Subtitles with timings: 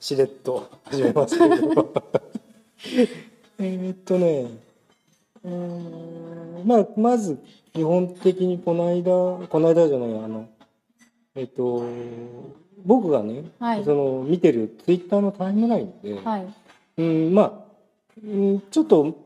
[0.00, 1.92] しれっと始めますけど。
[3.60, 4.46] えーっとね
[5.44, 7.38] うーんまあまず
[7.72, 10.46] 基本的にこの間この間じゃないあの
[11.34, 11.82] えーっと
[12.84, 13.84] 僕がね、はい。
[13.84, 16.46] その見てるツイッターのタイムラインで、はい。
[16.98, 17.52] うんまあ、
[18.24, 19.16] うん、ちょっと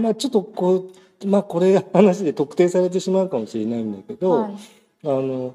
[0.00, 0.90] まあちょっとこ
[1.22, 4.52] うまあこれ話で特定されてしまうかもしれないんだけど、はい。
[5.04, 5.54] あの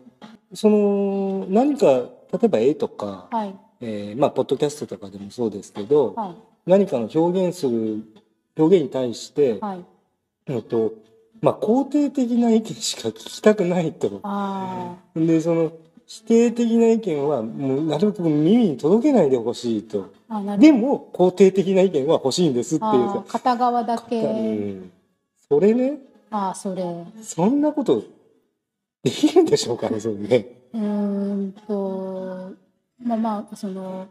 [0.53, 3.55] その何か例えば絵とか、はい
[3.85, 6.35] えーまあポッドキャストとかでもそうですけど、はい。
[6.65, 8.03] 何かの表現する
[8.57, 9.85] 表現に対して、はい。
[10.47, 10.93] えっと
[11.41, 14.21] まあ、肯定的な意見しか聞きたくないと。
[14.23, 15.73] あでその
[16.05, 20.13] 否定的な意見はもうなるべく耳に届けないでほしいと。
[20.57, 23.23] でも肯定的な意見は欲しいんですっていう。
[23.27, 24.91] 片側だけ、うん。
[25.49, 25.97] それね。
[26.31, 26.83] ああそれ。
[27.21, 28.03] そんなこと
[29.03, 30.47] できるんでしょうかねそれね。
[30.73, 32.62] うーんと
[33.03, 34.07] まあまあその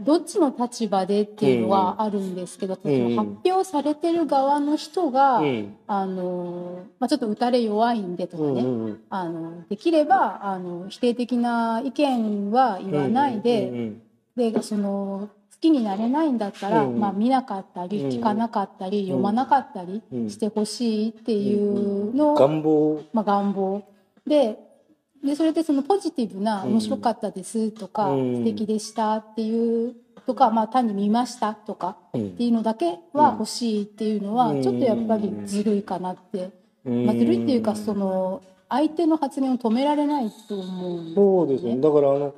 [0.00, 2.78] どっちの立場でっていうのはあるんですけど、ん。
[2.82, 5.76] その発表されてる側の人が、うん。
[5.86, 14.00] あのまあ、ちょっと打たれ弱いんでとかね、うんうんあのできればあの否定的な意見は言わないで、うんうん
[14.36, 16.98] でその好きになれないんだったら、うん。
[16.98, 18.08] まあ、見なかったりうん。
[18.08, 20.28] 聞かなかったり、読まなかったりうん。
[20.28, 23.04] してほしいっていうのを、願望。
[23.12, 23.84] まあ、願望。
[24.26, 24.58] で
[25.24, 26.72] でそれでそのポジティブな「うん。
[26.72, 28.36] 面白かったです」とか「うん。
[28.38, 29.94] 素敵でした」っていう
[30.26, 32.26] とか、まあ、単に「見ました」とかうん。
[32.28, 34.62] っていうのだけは欲しいっていうのはうん。
[34.62, 36.50] ちょっとやっぱりずるいかなって、
[36.84, 37.06] うん。
[37.06, 41.14] まあ、ずるいっていうかその相手の発言を止められないと思う。
[41.14, 41.76] そうですね。
[41.80, 42.34] だからあの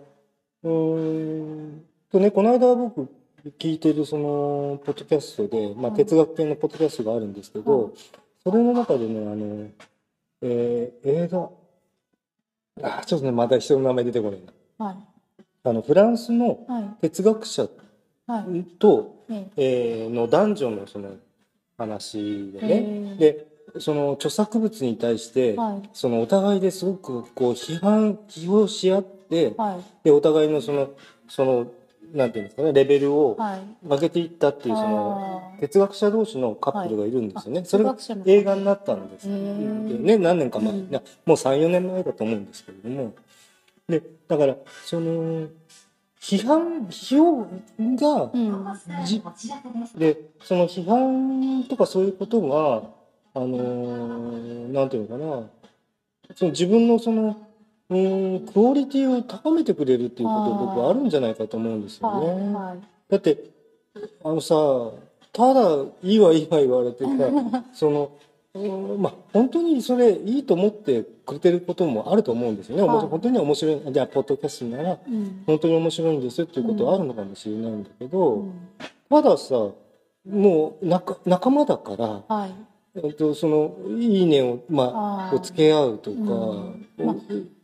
[0.64, 1.84] うーん。
[2.11, 3.09] とねこの間僕
[3.59, 7.92] 聞いてるそのポッドキャストで、まあ、はい哲学系のポッドキャストがあるんですけど、はい
[8.45, 9.67] それの中でねあの、
[10.42, 11.51] えー映画
[12.83, 14.41] あちょっとねまた人の名前出てこない
[14.79, 14.85] な。
[14.87, 14.97] はい。
[15.64, 16.85] あのフランスのはい。
[17.03, 17.67] 哲学者
[18.27, 18.45] はい。
[19.57, 21.17] えーの男女のその
[21.79, 23.47] 話でね、えーで
[23.79, 25.89] その著作物に対して、はい。
[25.92, 30.05] そのお互いですごくこう批判批評し合って、はい。
[30.05, 30.91] でお互いのその
[31.29, 31.67] その
[32.16, 33.60] なんていうんですかねレベルをはい。
[33.86, 43.14] 上げていったっていうその哲学者同士のカップルがいるんですよね、あそれが映画になったんですね何年か前、もう34年前だと思うんですけれども。
[43.88, 45.46] でだからその
[46.20, 47.42] 批判批評
[47.96, 48.33] が、
[49.96, 52.83] でその批判とかそういうことが
[53.40, 55.48] あのーなんていうのかな。
[56.34, 57.36] その自分のその
[57.89, 62.55] うーんクオリティを高めてくれるっていうこと僕はあるんじゃないかと思うんですよはいね。
[62.55, 62.79] はい。
[63.11, 63.39] だって
[64.24, 64.55] あのさ
[65.33, 67.11] ただいいわいいわ言われてさ
[67.73, 68.11] その
[68.98, 72.83] まあ本当にそれいいと思ってくれてることもあると思うんですよね。
[72.83, 73.07] はい。
[73.07, 75.42] 本当に面白いじゃあポッドキャストならうん。
[75.46, 78.29] 本当に面白いんですっていうことはあるのかもしれないんだけど。
[78.35, 78.52] うん。
[79.11, 79.55] たださ
[80.29, 82.51] もう仲仲間だから、はい。
[82.96, 86.86] えっと、その「いいねを」まあ、をつけ合うとか、うん。
[86.98, 87.17] まあ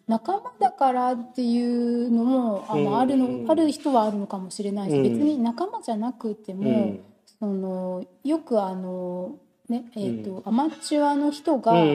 [0.09, 2.99] 仲間だからっていうのもあの、うん。
[2.99, 5.03] あるのある人はあるのかもしれないし、うん。
[5.03, 7.01] 別に仲間じゃなくても、うん。
[7.39, 9.37] そのよくあの
[9.69, 11.91] ねえーとアマチュアの人が、うんうんえ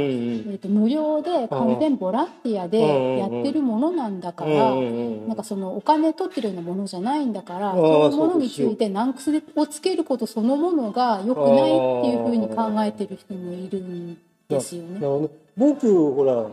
[0.55, 15.29] ー、と無料で完全ボランティアでやってるものなんだから、うんうんなんかそのお金取ってるようなものじゃないんだから、そういうものについて難癖をつけることそのものが良くないっていうふうに考えてる人もいるんですよね。
[15.57, 16.45] 僕ほら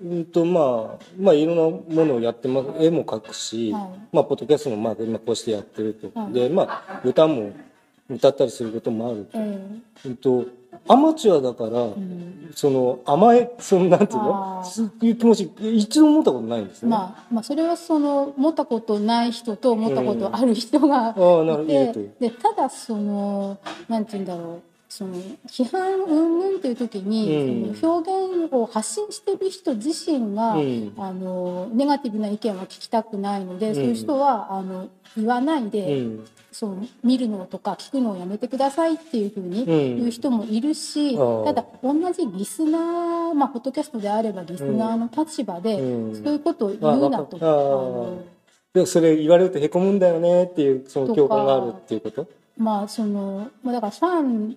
[0.00, 1.62] うんとまあまあいろんな
[2.02, 3.82] ものをやってます絵も描くし、はい。
[4.12, 6.32] まあポッドキャストもまあ今こうしてやってると、はい。
[6.32, 7.52] でまあ歌も
[8.08, 9.60] 歌ったりすることもあると,、え
[10.06, 10.46] うん、と
[10.86, 12.52] アマチュアだから、えうん。
[12.54, 14.62] その甘えそのなんていうの？
[14.64, 16.90] そういう気持ち一度も思ったことないんですね。
[16.90, 21.62] まあ、まあそれはその持ったことない人と持ったことある人がああなるほど。
[21.62, 23.58] い言うとてでただその
[23.88, 24.62] なんて言うんだろう
[24.98, 25.14] その
[25.46, 27.76] 批判云々っていう時に、うん。
[27.76, 30.92] その表現を発信してる人自身が、うん。
[30.98, 33.74] あのネガティブな意見は聞きたくないので、うん。
[33.76, 36.26] そういう人はあの言わないで、うん。
[36.50, 39.66] そう見るのとか聞くのをやめてくださいっていうふうにうん。
[39.98, 41.44] 言う人もいるし、ああ。
[41.44, 46.16] ただ同じリスナー、まあ、ポッドキャストであればリスナーの立場で、うん。
[46.16, 47.38] そういうことを言うなと。
[47.38, 47.46] か
[48.74, 52.26] でもそれ言われるとへこむんだよねっていうその共感があるっていうこと？
[52.58, 54.56] まあそのまあだからファン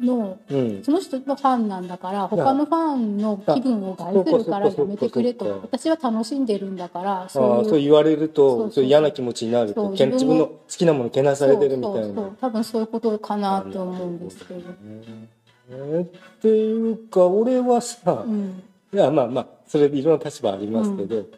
[0.00, 0.82] のうん。
[0.82, 5.60] その人がファンなんだから他のファンの気分を害するからやめてくれと。
[5.62, 7.60] 私は楽しんでるんだからあそういう。
[7.60, 12.22] あそう言われるとそう嫌な気持ちになると自分の好きなものけなされてるみたいな。
[12.40, 14.60] 多分そういうことかなと思うんですけど、
[15.70, 16.08] えーっ
[16.40, 18.62] ていうか俺はさ、うん。
[18.92, 21.28] いやまあまあそれいろんな立場ありますけど、好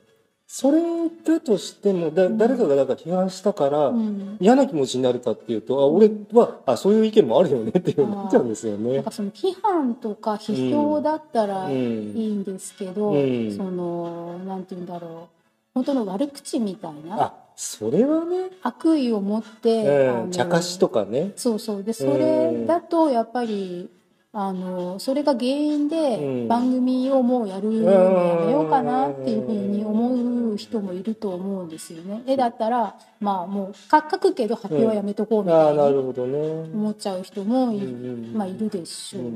[0.58, 0.81] それ
[1.23, 4.38] だとしてもだ誰かがだから批判したから、うん。
[4.41, 8.94] 嫌な気持ちになるかっていうとあ俺はあそういう意見もあるよねっていうなっちゃうんですよね。
[8.94, 9.05] なん。
[9.05, 9.11] か。
[9.11, 12.17] その批判とか批評だったらういん。
[12.17, 13.55] いんですけど、うん。
[13.55, 15.37] そのなんて言うんだろう。
[15.75, 17.23] 本当の悪口みたいな。
[17.23, 21.32] あそれはね、悪意を持って、うん、茶化しとかね。
[21.37, 21.85] そうそう。
[21.85, 23.91] でそれだとやっぱり
[24.38, 32.23] あのそれが原因うんで番組をもうやるのやめようかなっていうふうに思う人もいると思うんですよね。
[32.27, 36.38] 絵だったらまあもう書書くけど発表はやめとこうみあたいなるほどね。
[36.38, 39.31] 思っちゃう人もい,、まあ、いるでしょうね。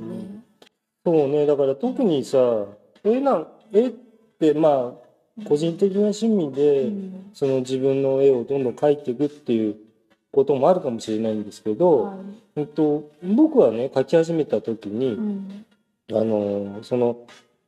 [1.07, 2.67] そうねだから特にさ
[3.03, 3.91] 絵なん絵っ
[4.39, 9.77] てまあ個人的な趣味で、うんその自分の絵をどんどん描いていくっていう
[10.33, 12.17] こともあるかもしれないんですけど、はい。
[12.57, 15.65] えっと、僕はね描き始めた時に、うん。
[16.13, 17.19] あのその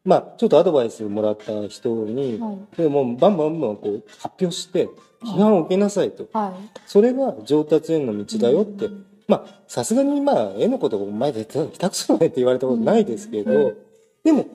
[0.05, 2.77] まあちょっとアドバイスもらった人に、はい。
[2.77, 4.89] でもうバンバンバンこう発表して
[5.23, 6.53] 批判を受けなさいと、はい。
[6.87, 13.77] それが上達への道だよって、うんまあさすがにまあ絵のことを前で下手くそだねって言われたことないですけど、うん
[14.25, 14.47] でも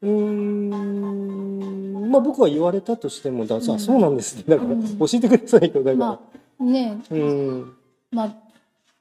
[0.00, 3.80] うーんまあ僕は言われたとしてもださ、うん。
[3.80, 4.44] そうなんですね。
[4.46, 6.20] だからうん教えてくださいとだから、まあ
[6.62, 7.02] ね。
[7.10, 7.76] うん。
[8.10, 8.34] まあ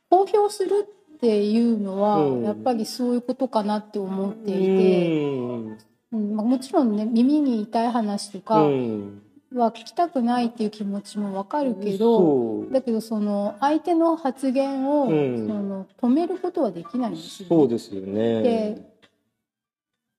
[0.10, 0.86] 公表する
[1.16, 2.44] っていうのは、うん。
[2.44, 5.12] やっぱりそういうことかなって思っていて、う
[5.54, 5.78] ん。
[6.12, 6.36] うん。
[6.36, 9.22] まあ、もちろんね耳に痛い話とうかん。
[9.54, 15.48] は聞きたくないっていう気持ちもわかるけど、だけどその相手の発言を、うん。
[15.48, 18.42] その止めることはできないんですよ、そうですよね。
[18.42, 18.92] で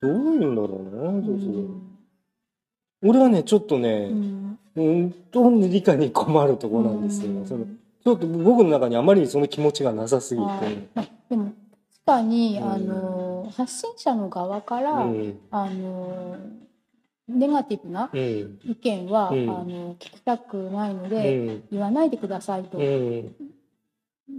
[0.03, 1.99] どういうんだろうな、うそうん。
[3.05, 7.47] 俺はねちょっとうね、んうん、と理解に困るところなんですよ、うん。
[7.47, 7.67] その
[8.05, 10.49] ちょっと僕の中にあまりにその気持ちがなさすぎて、
[10.97, 11.53] あでも
[12.05, 12.73] 確かに、うん。
[12.73, 15.39] あの発信者の側から、うん。
[15.51, 16.37] あの
[17.29, 18.21] ネガティブなうん。
[18.65, 19.51] 意見は、うん。
[19.51, 21.63] あの聞きたくないのうで、ん。
[21.71, 22.79] 言わないでくださいと。
[22.79, 23.35] うん。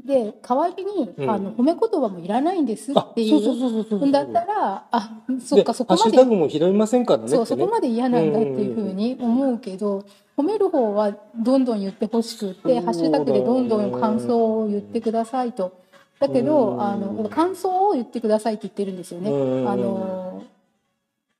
[0.05, 1.29] で代わりに、うん。
[1.29, 4.11] あの褒め言葉もいらないんですあっていそううそうそうそうそう。
[4.11, 7.61] だったらあそっでかそこまでハッシュタグも拾いませんからねそうってね。
[7.61, 10.03] そこまで嫌なんだっていうふうに思うけど、
[10.37, 15.79] 褒める方はどんどん言ってほしくって、ハッシュタグでどんどん感想を言ってくださいと。
[16.19, 16.45] だけうん。
[16.45, 19.29] どあの感想を言ってくださいって言ってるんですよね。
[19.29, 19.69] うん。
[19.69, 20.43] あの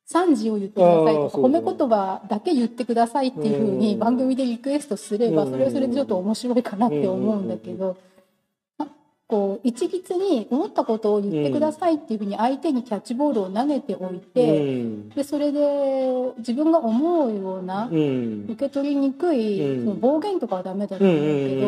[0.06, 4.00] 賛辞を言ってくださいとか褒め言葉だけ言ってくださいっていうふうにうん。
[4.00, 5.52] 番組でリクエストすればうん。
[5.52, 8.13] それはそれでちょっと面白いかなって思うんだけどあ
[9.34, 15.10] こう一律に思ったことを言ってくださいっていうふうに相手にキャッチボールを投げておいてうん。
[15.10, 15.60] でそれで
[16.38, 18.46] 自分が思うようなうん。
[18.50, 19.86] 受け取りにくいうん。
[19.86, 21.62] その暴言とかはダメだと思うけ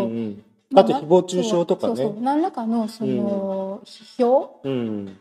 [0.74, 1.96] どあと誹謗中傷とかね。
[1.96, 2.22] そうそう。
[2.22, 5.18] 何らかのその批評うん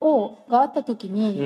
[0.00, 1.44] をがあった時に、う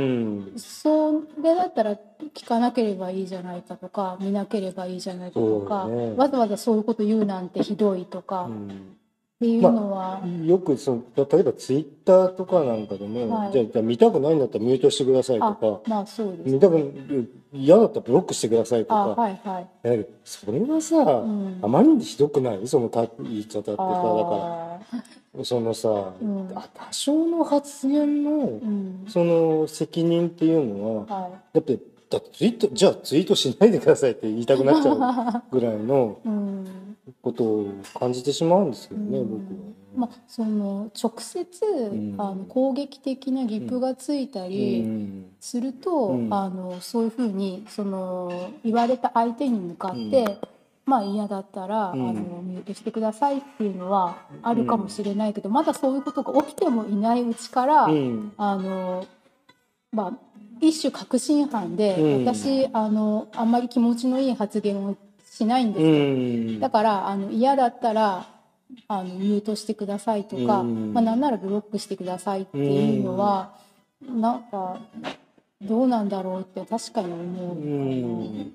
[0.55, 0.59] ん。
[0.59, 1.97] それだったら
[2.35, 6.13] 聞かなければいいじゃないかとか見なければいいじゃないかとか、ね。
[6.15, 8.99] わざわざそういうこと言うなんてひどいとか、っうん
[9.43, 13.53] ていうのは、よくその例えばツイッターとかなんかでも、はい。
[13.53, 21.59] じゃあじゃあ見たくないんだったらミュートしてくださいとあかまあそうです見たく嫌だったらブロックしてくださいとあかはいはい、それはさ、うん。
[21.61, 22.67] あまりにひどくない？
[22.69, 24.79] そのた言い方ってさだかあ
[25.37, 25.45] ら。
[25.45, 25.89] そのさ、
[26.21, 26.51] うん。
[26.55, 29.05] あ多少の発言のーうん。
[29.09, 31.79] その責任っていうのははだって
[32.11, 36.67] だってツイートじゃあツイートしないでくださいって言いたくなっちゃうぐらいのい、 うん
[37.21, 39.29] ことを感じてしまうんですけどね、うん。
[39.29, 39.73] 僕は。
[39.95, 42.15] まあ、その直接、ん。
[42.19, 45.27] あの攻撃的なギップがついたりうん。
[45.41, 46.33] すると、うん。
[46.33, 50.39] あのそういうふうにその言われた相手に向かって、うん。
[50.85, 52.09] まあ嫌だったら、うん。
[52.09, 58.33] あのミュートしてくださいっていうのはあるかもしれないけど、まだそういうことが起きてもいないうちから、うん。
[58.37, 59.07] あの
[59.91, 60.19] まあ
[60.61, 62.25] 一種確信犯で、うん。
[62.25, 64.97] 私あのあんまり気持ちのいい発言を
[65.43, 65.93] しないんですうよ
[66.57, 66.61] ん。
[66.61, 68.27] だからあの嫌だったら
[68.89, 70.93] あのミュートしてくださいとか、うん。
[70.95, 73.55] まあ、なんならブロックしてくださいっていうのは、
[74.09, 74.79] なんか
[75.61, 77.57] どうなんだろうって確かに思う。
[77.57, 78.53] うん。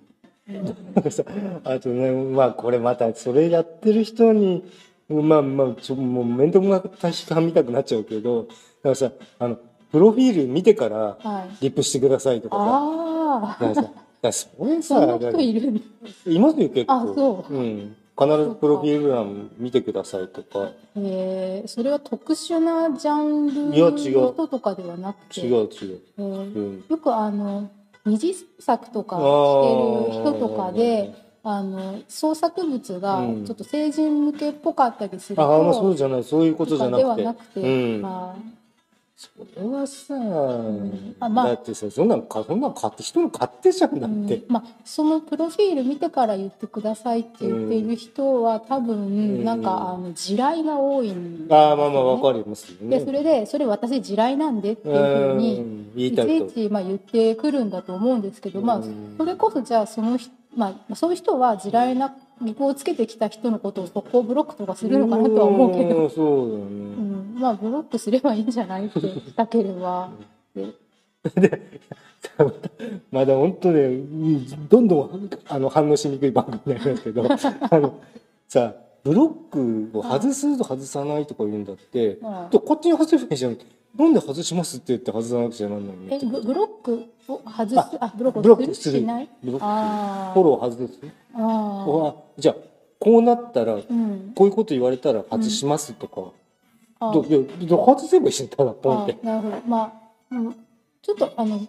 [1.66, 4.64] あとねまあこれまたそれやってる人に
[5.10, 9.58] まあまあちょもう面倒くさい批みたくなっちゃうけどだからさあの
[9.92, 12.64] プロフィール見てからはい、リップしてくださいとかさ。
[12.64, 15.82] ああだからさだからそれさそんな人いるんだ
[16.26, 16.94] いますよ結構。
[16.94, 17.54] あそう。
[17.54, 20.72] うん、必ずプロフィール欄見てくださいとか。
[20.96, 21.68] えー。
[21.68, 25.42] それは特殊なジャンいやル違うの人とかではなくて？
[25.42, 25.70] 違う。
[25.70, 27.70] 違う、えーうん、よくあの
[28.06, 33.46] 二次作とかしてる人とかであの創作物がうん。
[33.46, 36.24] ちょっと成人向けっぽかったりすると、ああまあそうじゃない。
[36.24, 37.24] そういうことじゃなくて。
[37.24, 38.02] なくて、うん。
[38.02, 38.57] まあ
[39.20, 41.48] それはさ、んあまあ。
[41.48, 49.44] だってさそんなんかそんなん買って人の勝手じゃんだって、うんまあ、そのプロフィール見てから言ってくださいって言っている人は多分ん。
[49.44, 51.60] なんかあの地雷が多いんでね。
[51.60, 53.00] ああまあまあわかりますよね。
[53.00, 59.16] でそれでそれ私地雷なんでっていうふううにいちいちまあ言ってくるんだと思うんですけど、まあうん。
[59.18, 70.12] それこそじゃあその人、まあ、そういう人は地雷な義語をつけてきた人のことを速攻ブロックとかするのかなとは思うけど、んそうだよね、うん、まあブロックすればいいんじゃないってしたければ。
[70.56, 71.62] で
[73.12, 77.26] まだ本当ねうんどんどんあの反応しにくい番組になりますけど。
[77.70, 77.96] あの
[78.48, 83.58] さブロックを外すと外さないとか言うんだって、うんでこっちに外せばいいじゃん
[83.96, 84.78] なんで外します？
[84.78, 86.16] って言って外さなくちゃなんないの？
[86.16, 87.98] えブブロックを外す？
[88.00, 89.00] あブロブロッッククするする。
[89.00, 91.00] しないブロックあフォロー外す？
[91.36, 92.56] ああじゃあ
[93.00, 94.34] こうなったらーうん。
[94.36, 96.32] こういうこと言われたら外しますとか、
[97.00, 99.18] あどいやど外せばいいじゃんただポンって。
[99.24, 99.62] あなるほど。
[99.68, 99.94] ま
[100.32, 100.54] あ、うん、
[101.02, 101.60] ちょっとあの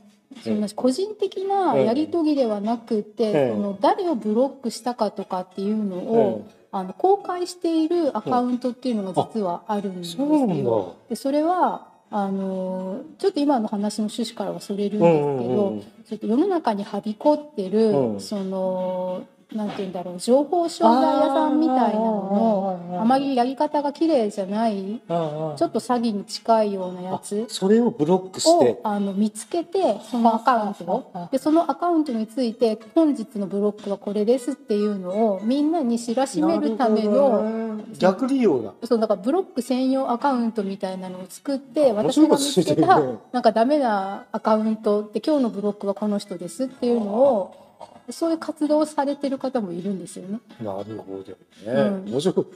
[0.43, 0.61] そん。
[0.61, 1.85] な個人的なうん。
[1.87, 3.57] やり取りではなくて、うん。
[3.57, 10.55] その誰をブロックしたかとかっていうのうをん、あの公開しているアカウントっていうのが実はあるんですそうなんだ。
[10.57, 10.97] よ。
[11.09, 15.83] でそれはあのちょっと今の話の趣旨からはそれるんうんですけど、うんうん。
[15.83, 18.21] ちょっと世の中にはびこってる、うん。
[18.21, 28.71] そのなんて言うんだろう情報商材屋さんみたいなののあまりやり方が綺麗じゃないちょっと詐欺に近いようなやつそれをブロックして。
[28.73, 31.29] をあの見つけてそのアカウントを。
[31.33, 37.43] でそのアカウントについて本日のブロックはこれですっていうのをみんなに知らしめるための
[37.79, 37.85] ね。
[37.99, 38.75] 逆利用だ。
[38.85, 43.01] そうだからブロック専用アカウントみたいなのを作って面私が見つけた
[43.33, 47.68] なんかダメなアカウントって今日のブロックはこの人ですっていうのを
[48.11, 50.41] そういう活動をされてる方もいるんですよね。
[50.61, 52.11] なるほどね、うん。
[52.11, 52.47] 面白い。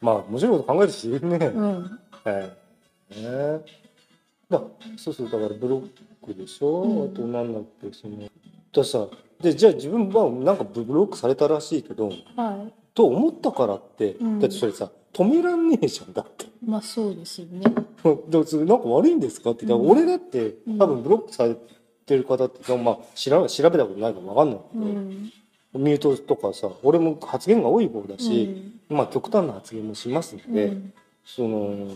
[0.00, 2.00] まあ面白いこと考えるしね、うん。
[2.24, 2.34] はい
[3.20, 3.60] ね。
[4.48, 4.62] だ
[4.96, 5.88] そうそうだからブロッ
[6.24, 7.12] クでしょ、うん。
[7.12, 8.16] あとなんだっけその
[8.72, 9.08] ださ
[9.40, 12.72] でじゃあ自分はなんかブロックされたらしいけどはい。
[12.94, 14.40] と思ったからって、うん。
[14.40, 16.46] だってそれさ止めらんねえじゃんだって。
[16.64, 17.60] まあそうですよね。
[17.60, 19.66] だからそれなんか悪いんですかって。
[19.66, 21.56] うん俺だって多分ブロックされ
[22.10, 25.32] てる方って、まあ、調べ調べたことないから分かんないけど、うん。
[25.84, 28.44] ミュートとかさ俺も発言が多い方だうし、
[28.90, 28.94] ん。
[28.94, 30.92] まあ極端な発言もしますので、うん。
[31.24, 31.86] その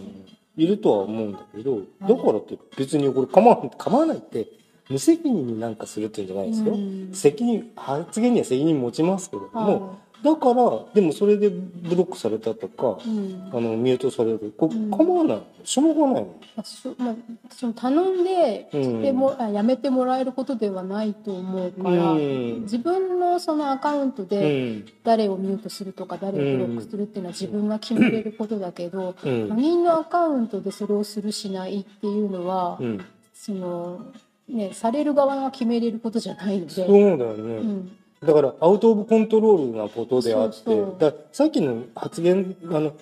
[0.57, 4.47] いるとは思うんだけどだからって別にこれ構わ構わないって
[4.89, 7.11] 無責任になんかするっていうんじゃないですよ、うん。
[7.13, 9.95] 責任発言には責任持ちますけれども、は
[10.25, 10.55] だから
[10.95, 13.51] でもそれでブロックされたとかいうん。
[13.53, 14.55] あのミュートされる。
[14.57, 14.91] こうん。
[14.91, 15.43] 構わない。
[15.65, 16.35] しょうがないの。
[16.57, 17.15] まあしょまあ、
[17.51, 22.63] その頼んでも、あやめてもらえることではないと思うから、うん。
[22.63, 24.87] 自分のそのアカウントうでん。
[25.05, 29.49] 誰をミュートするとか誰をブロックするっていうのは自分が決めれることだけど、うん。
[29.51, 33.05] 他人のアカウントでそれをするしないっていうのは、うん。
[33.35, 34.07] その
[34.49, 36.93] ね、される側が決めれることじゃないのそうで。
[37.19, 42.93] だよね、うんだからアウト・オブ・コントロールなことであってださっきの発言あの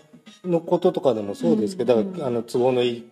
[0.45, 3.05] のこととかでもそうですけど、うんだからあの都合のいい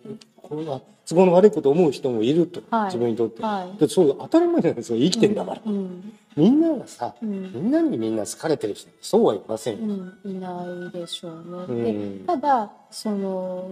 [1.05, 2.85] 都合の悪いことを思う人もいると、はい。
[2.85, 3.67] 自分にとって、はい。
[3.67, 7.53] だってそう当たり前じゃないですか生きてんだから、うんみんながさうん。
[7.53, 11.83] みんなにみんな好かれてる人そうはいませんよ、うん、いないでしょううね。
[11.83, 13.69] でんただその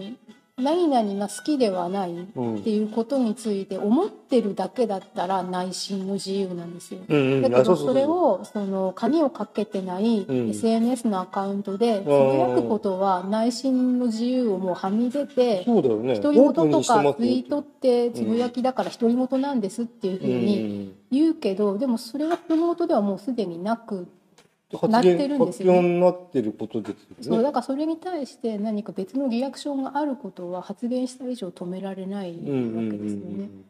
[0.56, 2.62] 何々が好きではないっうん。
[2.62, 7.00] ていうことについて思ってるだけだったら内心の自由なんですよ。
[7.08, 7.42] うんうん。
[7.42, 10.50] だけどそれをその鍵をかけてないうん。
[10.50, 24.08] SNS のアカウントでつぶやくことは内心の自由をもうはみ出て独り言とかツイートってつぶやきだから独り言なんですっていうふうに言うけどでもそれは独り言ではもうすでになくうん、
[24.88, 25.78] なってるんですよね。
[25.78, 27.16] 発表になってることですよね。
[27.22, 33.24] そうだからそれに対して何か別のリアクションがあることは発言した以上止められないわうんうんうんけですよね。
[33.26, 33.64] うん。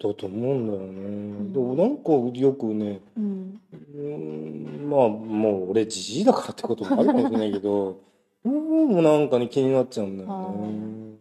[0.00, 1.52] だと思うんだよね、ん。
[1.52, 3.60] でもなんかよくねうん。
[3.72, 8.00] うーんまあもう俺じじいだからってこともあるかもしれないけど
[8.44, 11.12] うんなんかね気になっちゃうんだよね。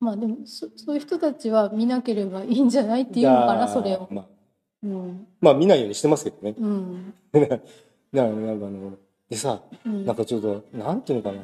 [0.00, 4.08] まあでもそそういう人たちは見なければいいんじゃないっていうのかなそれを。
[4.10, 4.26] まあ、
[4.82, 5.26] うん。
[5.40, 6.54] まあ見ないようにしてますけどね。
[6.58, 7.14] うん
[8.12, 8.92] だからなんかあの
[9.30, 10.06] でさうん。
[10.06, 11.42] なんかちょっとなんていうのかな。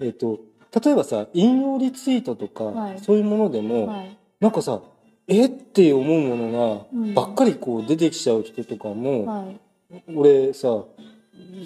[0.00, 0.40] えっ、と
[0.84, 2.98] 例えばさ引用リツイートとか、はい。
[3.00, 4.16] そういうものでも、はい。
[4.40, 4.80] なんかさ
[5.28, 7.14] えって思うものうん。
[7.14, 9.60] がばっかりこう出てきちゃう人とかも、はい。
[10.14, 10.84] 俺さ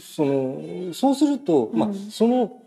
[0.00, 2.62] そのそうすると、まあうんその、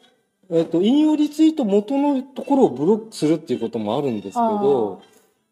[0.50, 5.02] えっと引用リツイート元のところをブロックするっていうこともあるんですけど、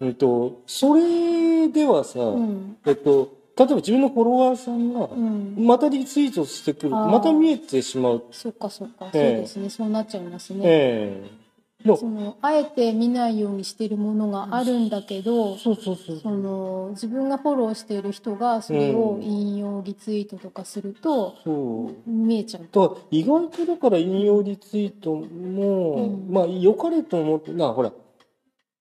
[0.01, 2.77] えっと、それではさ、うん。
[2.85, 5.55] えっと、例えば自分のフォロワーさんがうん。
[5.57, 7.11] またリツイートしてくるとあー。
[7.11, 9.09] また見えてしまう、そっかそっか。
[9.11, 9.69] そうええですね。
[9.69, 10.61] そうなっちゃいますね。
[10.63, 11.39] ええ。
[11.85, 22.09] のそのあえて見ないようにしてるものがあるんだけど、そうそうそうその自分がフォローしている人がそれを引用リツイートとかするとそう。
[22.09, 22.63] 見えちゃう。
[22.63, 25.91] だから意外とだから引用リツイートも、
[26.27, 27.93] うんまあ良かれと思ってなほら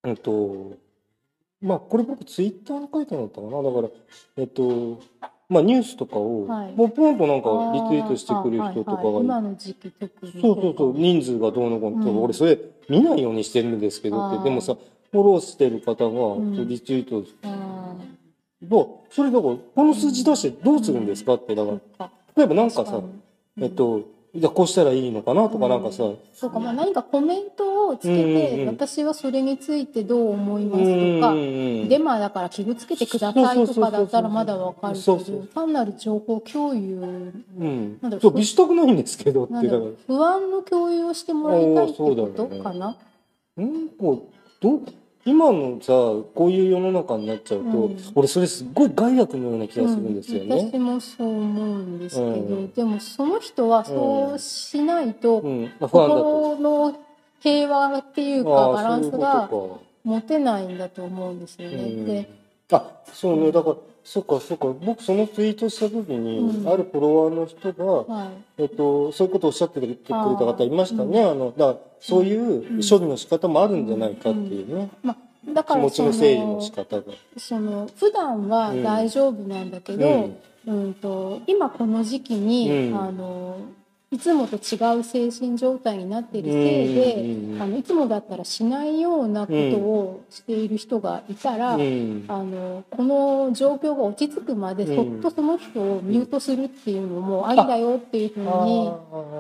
[0.04, 0.72] うんと
[1.60, 3.62] まあこれ僕ツイッターに書いたのだったかな。
[3.62, 3.88] だから
[4.36, 5.00] えっと
[5.48, 6.72] まあニュースとかを、はい。
[6.72, 9.26] もうポンとなんかリツイートしてくれる人とかあーはいはい。
[9.26, 12.22] が今の時期特にそうそうそうか人数がどうのこうのとか、うん。
[12.22, 14.76] 俺それ見ないようにしてるんですけどっあーてでもさ
[15.10, 16.54] フォローしてる方ん。
[16.56, 17.94] がリツイートあ
[18.62, 19.14] どう？
[19.14, 21.54] それだからこの数字出してどうするんですかって。
[21.54, 23.06] だから例えばなんかさ確か
[23.56, 23.64] に。
[23.64, 26.04] えっとじゃあこうしたらいいのかなとかなんかさ、
[26.34, 28.68] そうかまあ何かコメントをつけうんて、うんうん。
[28.68, 31.88] 私はそれについてどう思いますうんとか、うん。
[31.88, 36.96] デマだから気をつけてくださいとかだったらまだわかるけど単なる情報共有
[37.58, 37.98] うん。
[38.02, 39.54] なんだろうそう、見したくないんですけどって、
[40.06, 42.96] 不安の共有をしてもらいたいってことかな、
[43.56, 44.82] うん、こう、どう、
[45.24, 45.92] 今のさ、
[46.34, 50.70] こういう世の中になっちゃうと、うん俺それすっごい害悪のような気がするんですようんね。
[50.72, 55.42] 私もそう思うんですけど、うんでもその人はそうしないと。
[55.80, 56.98] 心の
[57.40, 59.50] 平和っていうかバランスが
[60.04, 61.76] 持てないんだと思うんですよね。
[61.76, 62.30] うんで。
[62.70, 63.76] あ、そうね、だから、
[64.08, 66.66] そっかそっか、僕そのツイートした時に、うん。
[66.66, 68.24] あるフォロワーの人が、は
[68.56, 68.62] い。
[68.62, 71.22] えっと、そういうことをおっしゃってくれた方いましたね。
[71.22, 74.90] ああの、だそういう処理の仕方もあるんじゃないかっていうね。
[75.02, 77.04] まあ、だか気らそ持ちの整理のの仕方が。
[77.36, 80.30] その普段は大丈夫なんだけど、
[80.66, 82.98] うんと今この時期に、うん。
[82.98, 83.60] あの
[84.10, 87.62] いつもと違う精神状態になっているせいで、うん。
[87.62, 92.24] あのいつもだったらしないようなことをしている人がいたら、うん。
[92.26, 98.48] あのこの状況が落ち着くまでそっとその人をミュートするっていうのもありだよっていうふうに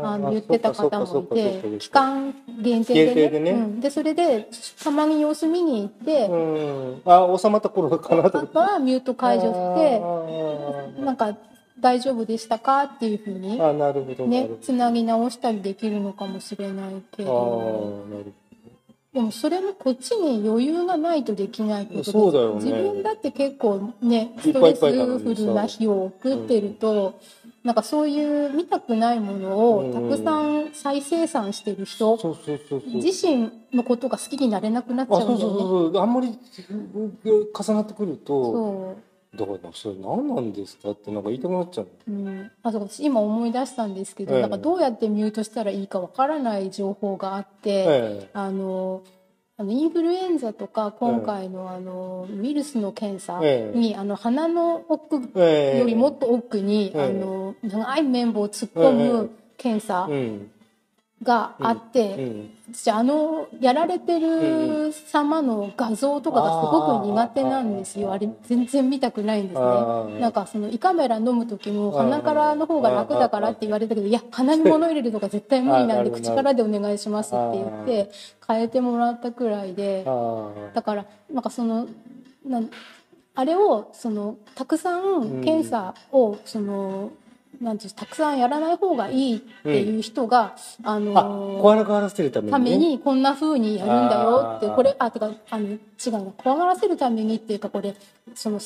[0.02, 3.28] あの言ってた方もいて期間限定でね。
[3.30, 3.50] でね。
[3.52, 4.50] うん、でそれで
[4.84, 7.02] たまに様子見に行って、うん。
[7.06, 11.34] あ、収まった頃かなとはミュート解除してなんか
[11.80, 12.84] 大丈夫でしたか？
[12.84, 14.26] っていうふうにあ、なるほど。
[14.26, 18.04] ねつなぎ直したりできるのかもしれないけど。
[19.14, 27.18] でもそれもこっちに余裕がないとできないことでそうだよね自分だって結構ねストレスフルな日を送ってると、
[27.64, 32.16] なんかそういう見たくないものをたくさん再生産してる人。
[32.94, 35.58] 自身のことが好きになれなくなっちあ、ゃそううんだよね。
[35.58, 36.02] そうそうそう。
[36.02, 36.38] あんまり
[37.24, 38.96] 重なってくると、
[39.38, 41.88] だからそれ何なんですかってなんか言いたくなっちゃう。
[42.08, 44.40] うん、あそう私今思い出したんですけど、ええ。
[44.42, 49.02] なんかどうやってミュートしたらいいかわからない情報があって、えあの
[49.56, 53.78] あのインフルエンザとか今回のあのウイルスの検査ええ。
[53.78, 57.04] に、あの鼻の奥よりもっと奥に、ええ。
[57.06, 60.50] あの長い綿棒を突っ込む検査うん。
[61.22, 62.50] があって、うん。
[62.72, 68.12] 私あのやられてる様の画像とかがすごく苦手なんですよ。
[68.12, 70.20] あれ全然見たくないんですね。
[70.20, 78.10] なんかその胃カメラ飲む時も鼻からの方が楽だからって言われたけどいや鼻に物入れるとか絶対無理なんで口からでお願いしますって言って
[78.46, 81.88] 変えてもらったくらいであだからなんかその
[82.46, 82.70] なん
[83.34, 85.42] あれをそのたくさん。
[85.42, 87.12] 検査をその
[87.60, 90.94] なんてたくさんやらない方がいいっていう人がああ。
[90.94, 92.52] あ、の怖がらせるために、ね。
[92.52, 97.94] ためにこんな風にやるんだよってこれあてかあの違うな怖がらせるためにっていうかこれ
[98.34, 98.60] その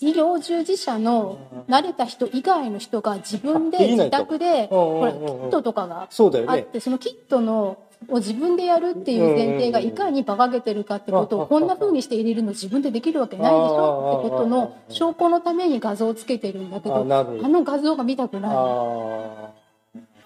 [0.00, 6.08] 医療従事者の慣れた人以外の人が自分で自宅でほらキットとかが。
[6.46, 14.20] あってそのキットのを自分でやるっていう前提がいかに馬鹿げてるかってことうんをこんな風にして入れるの自分でできるわけないでしょ？
[14.24, 16.96] ってことの証拠のために画像をつけてるんだけど。
[16.96, 18.56] あの画像が見たくない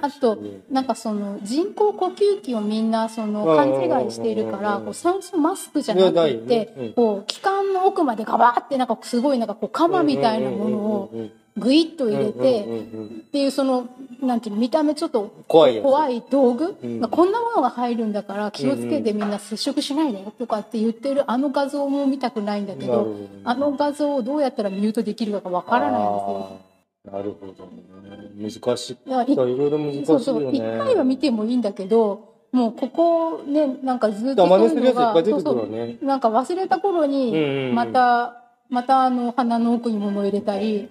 [0.01, 0.39] ああと
[0.71, 11.13] なんかその人工呼吸器をみんなその勘違いしているからこう酸素マスクじゃなくてこう気管の奥までガバーってなんかすごいなんかこう鎌みたいなものを
[11.57, 13.89] グイッと入れてっていうその
[14.21, 15.45] なんていうの見た目ちょっと
[15.83, 16.75] 怖い道具？
[17.11, 26.61] こんなものが入るんだから気をつけてみんな接触しないでとかって言ってるあの画像も見たくないんだけどあの画像をどうやったらミュートできるかがわからないんですよ。
[27.05, 28.31] なるほどね。
[28.37, 28.93] 難しい。
[28.95, 30.05] いいろいろ難しいよね。
[30.07, 36.07] そうそう一回は見てもいいんだけどもうここねなんかずっと真そういうのが似するやついっぱい出てくそうそう。
[36.07, 37.37] なんか忘れた頃に
[37.69, 40.89] うんまたまたあの鼻の奥に物入れたり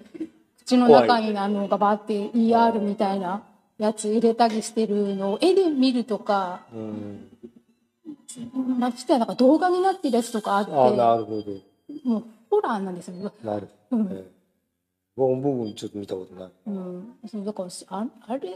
[0.64, 3.42] 口の中にあのガバって ER みたいな
[3.78, 7.28] やつ入れたりしてるのを絵で見るとかうん。
[8.78, 12.08] ましてやなんか動画になってるやつとかあってあなるほど。
[12.08, 13.32] もうホラーなんですよ。
[13.42, 13.68] なる。
[13.90, 14.24] うん
[15.16, 16.50] ええ僕僕もちょっと見たことない。
[16.66, 18.50] うん、そうだからしああれ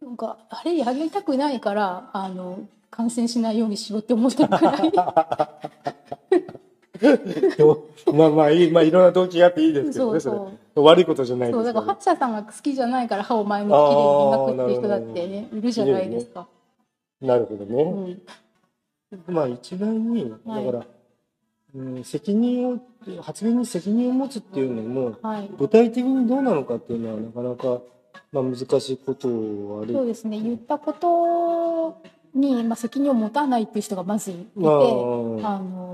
[0.00, 2.60] なんかあれやりたくないからあの
[2.90, 4.92] 感染しないようにしようって思ってるくらい
[8.12, 10.82] まあまあいい、まあいろんな動機があっていいですけどね、そそうれ。
[10.82, 16.46] 悪いことじゃないそうだですから歯医者さんが好きじゃないから歯を前向きに磨くっていう人だってねいるじゃないですか。
[17.22, 17.84] なるほどうね。
[18.12, 18.22] ん
[19.28, 20.86] まあ一概に、だはいから、
[21.74, 22.80] うん、責任を、
[23.22, 25.50] 発言に責任を持つっていうのも、はい。
[25.58, 27.82] 具体的にどうなのかっていうのはなかなか、
[28.32, 29.92] まあ難しいことはある。
[29.92, 30.40] そうですね。
[30.40, 32.02] 言ったこと
[32.34, 34.78] に、まあ、責任を持たないっていう人がまずいて、まああ
[35.58, 35.89] の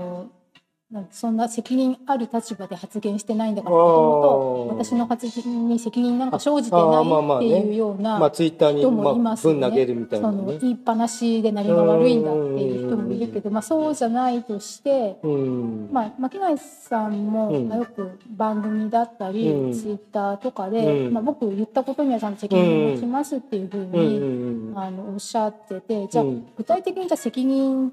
[1.11, 9.59] そんな責任ある立場で発言してないんだからもともと私の発言に責任なんか生じてないってねいうようなまあツイッターに、人もいますよね。
[9.59, 10.37] 分投げるみたいなね。
[10.37, 15.89] その言いっぱなしで何が悪いんだっていう人もいるけど、まあ、そうじゃないとして、うん。
[15.91, 19.73] まあ、牧内さんも、よく番組だったり、うん。
[19.73, 21.13] ツイッターとかで、うん。
[21.13, 26.47] まあ、僕言ったことにはちゃんと責任を持ちますっていうふううんに、あのおっしゃっててじゃあ、うん。
[26.55, 27.91] 具体的にじゃあ責任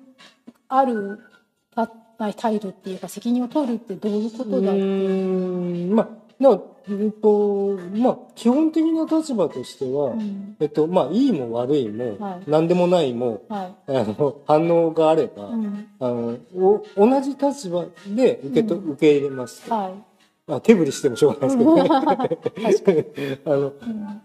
[0.69, 1.19] ある
[1.75, 1.91] た
[2.37, 4.85] 態度っていうか責任を取るってどういうことだってう。
[4.85, 5.95] ーん。
[5.95, 6.09] まあ
[6.43, 10.57] なえっとまあ基本的な立場としては、うん。
[10.61, 12.51] えっとまあいいも悪いも、はい。
[12.51, 13.75] 何でもないもはい。
[13.89, 15.89] あの反応があれば、うん。
[16.01, 18.91] あのお同じ立場で受けと、うん。
[18.93, 19.95] 受け入れますと、はい。
[20.47, 23.41] まあ、手振りしてもしょうがないですけどね。
[23.47, 23.73] あの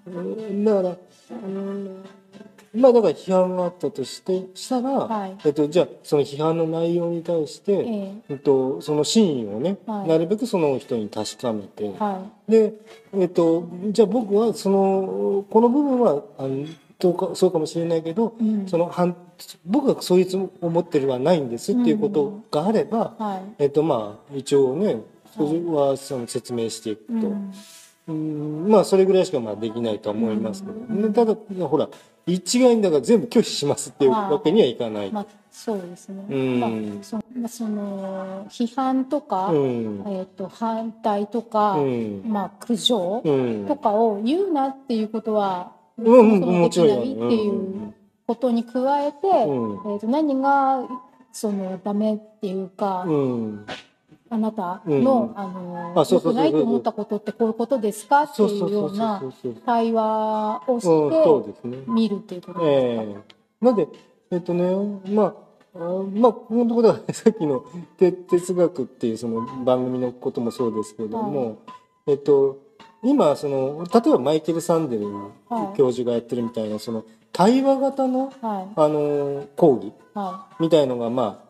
[0.06, 0.16] うん。
[0.16, 0.22] う
[0.52, 0.98] んだから
[1.32, 2.04] うん
[2.74, 5.38] まあだから批判があったとしてしたら、はい。
[5.44, 8.14] えっと、じゃあその批判の内容に対して、ええ。
[8.30, 10.08] えっと、その真意をね、はい。
[10.08, 12.74] なるべくその人に確かめて、はで、
[13.14, 16.68] えっと、じゃあ僕はそのこの部分はあの
[17.00, 18.68] どうかそうかもしれないけど、い、うん。
[18.68, 19.16] その反
[19.66, 23.64] 僕はそういうつも思ってるはないんですっていうことがあれば、はい。
[23.64, 25.02] えっとまあ一応ね
[25.36, 27.54] それはその説明していくと、うん。
[28.08, 31.14] うんまあそれぐらいしかまあできないとは思いますけど、うん。
[31.14, 31.36] ただ
[31.68, 31.90] ほら
[32.30, 35.12] 一概にだから全部拒否しますっていうはいわけにはいかない。
[35.12, 36.60] まあそうですね、うん。
[36.60, 36.70] まあ
[37.02, 40.04] そまあその批判とか、うん。
[40.08, 42.24] えっと反対とか、うん。
[42.26, 43.32] まあ苦情う
[43.64, 43.66] ん。
[43.68, 46.40] とかを言うなっていうことは、うん。
[46.40, 47.94] そもちろんできないっていう
[48.26, 49.34] ことに加えて、うん。
[49.34, 50.88] えー、と何が
[51.32, 53.66] そのダメっていうか、うん
[54.32, 55.40] あなたの、うん。
[55.40, 58.96] あの良くないと思ったことってこういうことですかっていそうよう。
[58.98, 59.22] な
[59.66, 61.82] 対話をして。
[61.88, 63.04] 見るっていうことですか？
[63.04, 63.16] え
[63.62, 63.66] え。
[63.66, 63.88] なんで、
[64.32, 64.64] えっとね、
[65.14, 65.34] まあ、
[65.76, 65.80] あ
[66.14, 67.64] まあ、このところでは、 さっきの
[67.98, 71.58] て哲学っていうその番組のこともそうですけれども、
[72.08, 72.58] えっと、
[73.04, 75.08] 今、その、例えばマイケル・サンデル
[75.50, 75.78] はい。
[75.78, 78.68] 教授がやってるみたいな、その、対話型の、はい。
[78.76, 81.49] あの、講義はみたいのが、まあ、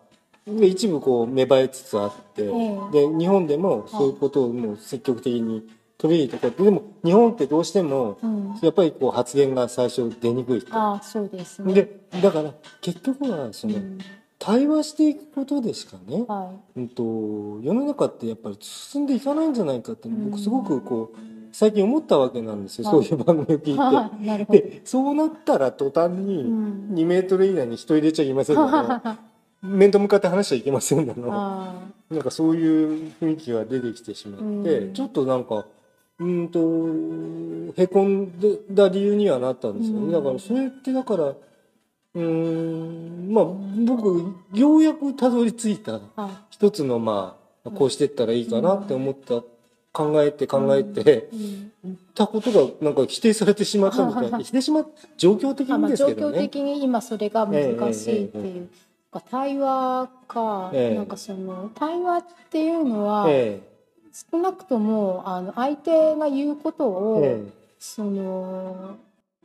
[0.62, 2.48] 一部こう芽生えつつあって、え
[2.92, 8.18] で、日本でもそういうことをもう積極的に取り入れてこうやって、でも日本ってどうしても。
[8.62, 10.76] やっぱりこう発言が最初出にくいと。
[10.76, 11.74] ああそうですね。
[11.74, 14.00] でだから結局はその、うん
[14.40, 17.04] 対話していくことでしかね、はうん、と
[17.62, 21.18] 世の中ってやっぱり進んでいかないんじゃないかってうん僕すごくこう
[21.52, 24.46] 最近思ったわけなんですよ、はいそういう番組を聞い。
[24.46, 24.62] て。
[24.62, 26.90] でそうなったら途端うにん。
[26.94, 29.20] 2メートル以内に人入れちゃいけませんのあ
[29.62, 31.14] 面と向かって話しちゃいけませんの。
[31.30, 31.74] あ
[32.10, 34.94] なんかそういう雰囲気が出てきてしまって、うん。
[34.94, 35.66] ちょっとなんか
[36.20, 36.60] うんと
[37.82, 38.32] へこん
[38.72, 40.12] だ理由にはなったんですよね、うん。
[40.12, 43.46] だからそれってだからうーんまあ
[43.86, 46.46] 僕ようやくたどり着いたあ。
[46.50, 49.44] 一つのまあこうしてったらいいかなって思った、
[49.92, 51.30] 考えて考えて
[51.84, 52.00] うん。
[52.16, 54.40] たことがなんか否定されてしまったみたいな。
[54.40, 54.86] 否定しま
[55.18, 56.40] 状況的あまあにです状況けどね。
[56.40, 58.56] 的に今それが難しいってえええいう。
[58.56, 58.70] なん
[59.12, 60.96] か対話か、ええ。
[60.96, 63.62] なんかその対話っていうのは、え
[64.32, 67.44] 少なくともあの相手が言うことえを、え
[67.78, 68.98] その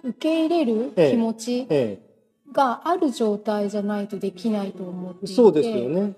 [0.03, 1.11] 受け入れるええ。
[1.13, 2.15] 気持ちええ
[2.53, 5.35] がある状態じゃないとできないと思っていて。
[5.35, 6.15] そうですよね。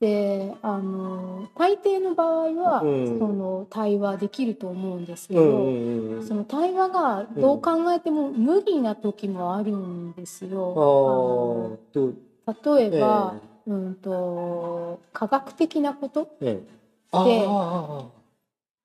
[0.00, 3.18] であの大抵の場合は、うん。
[3.18, 11.76] その対話できると思うんですけど、うんうんうんその対話がどう考えても無理な時もあるんですよ。
[11.94, 12.00] ああ
[12.64, 13.34] 例えば、
[13.66, 16.28] うんと科学的なこと？
[16.40, 16.68] ええ。
[17.12, 17.46] あで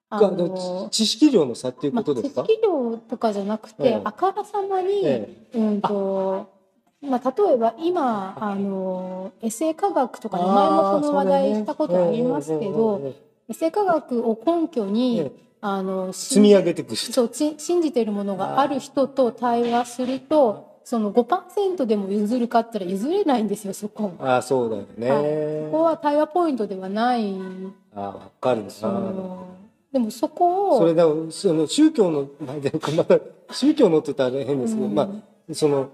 [0.09, 4.01] あの知識量の差っていうまあ、知ことですか、識量とかじゃなくて、ええ。
[4.03, 6.49] あからさまに、えうんと
[7.01, 15.31] まあ、例えば今あのエセ科学とかに前もその話題したことありますけど、えええええエセ科学を根拠に、ええ。
[15.61, 17.11] あの積み上げていく人。
[17.11, 24.13] そうち信じているものがある人と対話するとその5%でも譲るかったら譲れないんですよそこ。
[24.19, 25.71] ああそうだよね、はい。
[25.71, 27.33] ここは対話ポイントではない。
[27.95, 28.69] ああわかるな。
[29.91, 32.29] でもそこをそれだその宗教の
[32.95, 33.19] また
[33.51, 34.93] 宗教のって言ったら変ですけど、うん。
[34.93, 35.89] まあその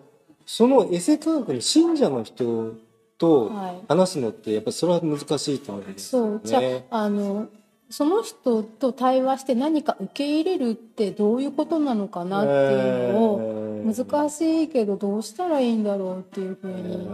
[0.45, 2.73] そのエセ科学の信者の人
[3.17, 3.75] とはい。
[3.87, 6.39] 話すのってやっぱそれは難しいと思うんですよね。
[6.43, 6.47] そう。
[6.49, 7.47] じゃああの
[7.91, 17.09] その人と対話して何か受け入れるってどういうことなのかなっていうのを難ししいけどどうしたらいいんだろうっていうふういに。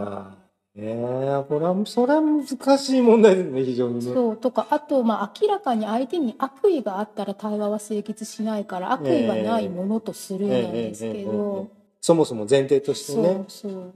[0.80, 4.00] ええこれはそれは難しい問題ですね非常にね。
[4.14, 13.44] そうとかあと、まあ、明らかに相手に悪意があったら対話は成立しないから悪意はないものとするなんですけどえそもそも前提としてそうね。
[13.48, 13.94] そう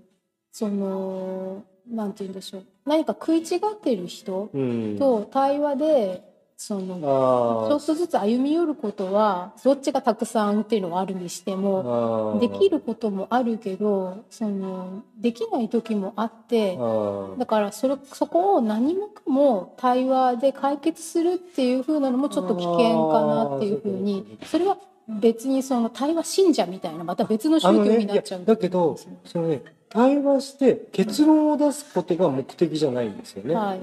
[0.51, 4.97] そのなんて言うんでしょう何か食い違ってる人うん。
[4.99, 6.32] と対話で
[6.65, 33.55] そのちょあっとずつ歩み寄ることはどっちがたくさんっていうのはあるにしてもあできることもあるけどそのできない時もあってあだからそれそこを何もかも対話で解決するっていう風なのもちょっと危険かなっていう風にそれは別にその対話信者みたいなまた別の宗教になっちゃうだけど、そのね、対話して結論を出すことが目的じゃないんですよね。
[33.55, 33.81] はい、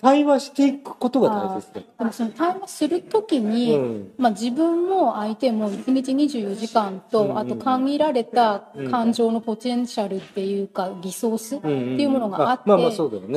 [0.00, 1.80] 対話していくことが大切だ。
[1.80, 4.12] でもその対話する時に、うん。
[4.16, 12.70] まあ、自分も相手も1日24時間と、うんうんあと限られた感情のポテンシャルっていうかリソースっていうものがあって、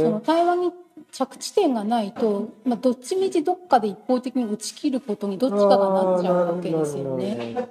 [0.09, 0.71] の対話に
[1.11, 7.69] 着地点がないと、まあ、どっちみちどっかで一方的に打ち切ることにどっちかがなっちゃうわけですよね。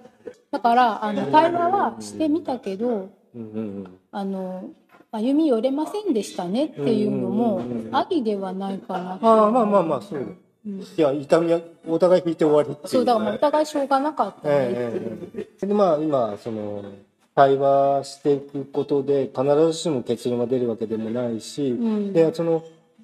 [0.51, 3.99] だからあの対話はしてみたけどうんうんうん。
[4.11, 4.65] あの
[5.13, 10.19] 歩み寄れませんでしたねっていうのもありではないかなああまあまあまあそう。
[10.19, 12.89] うんいや痛みはお互い引いて終わり。
[12.89, 15.29] そうだからお互いしょうがなかったねっていう。
[15.37, 16.85] ええでまあ今その
[17.35, 22.63] 対話していくことで必ずしも結論が出るわけでもないし、うんでその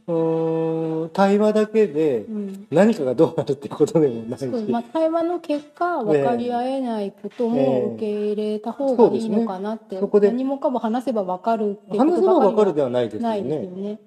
[0.09, 13.99] うーん対話だけでうん何かがどうなるってことでもないし、そうまあ、対話の結果分かり合えないことも受け入れた方がいいのかなって、そうですねそこで何もかも話せば分かるっていう話せば分かるではないですよないですよね。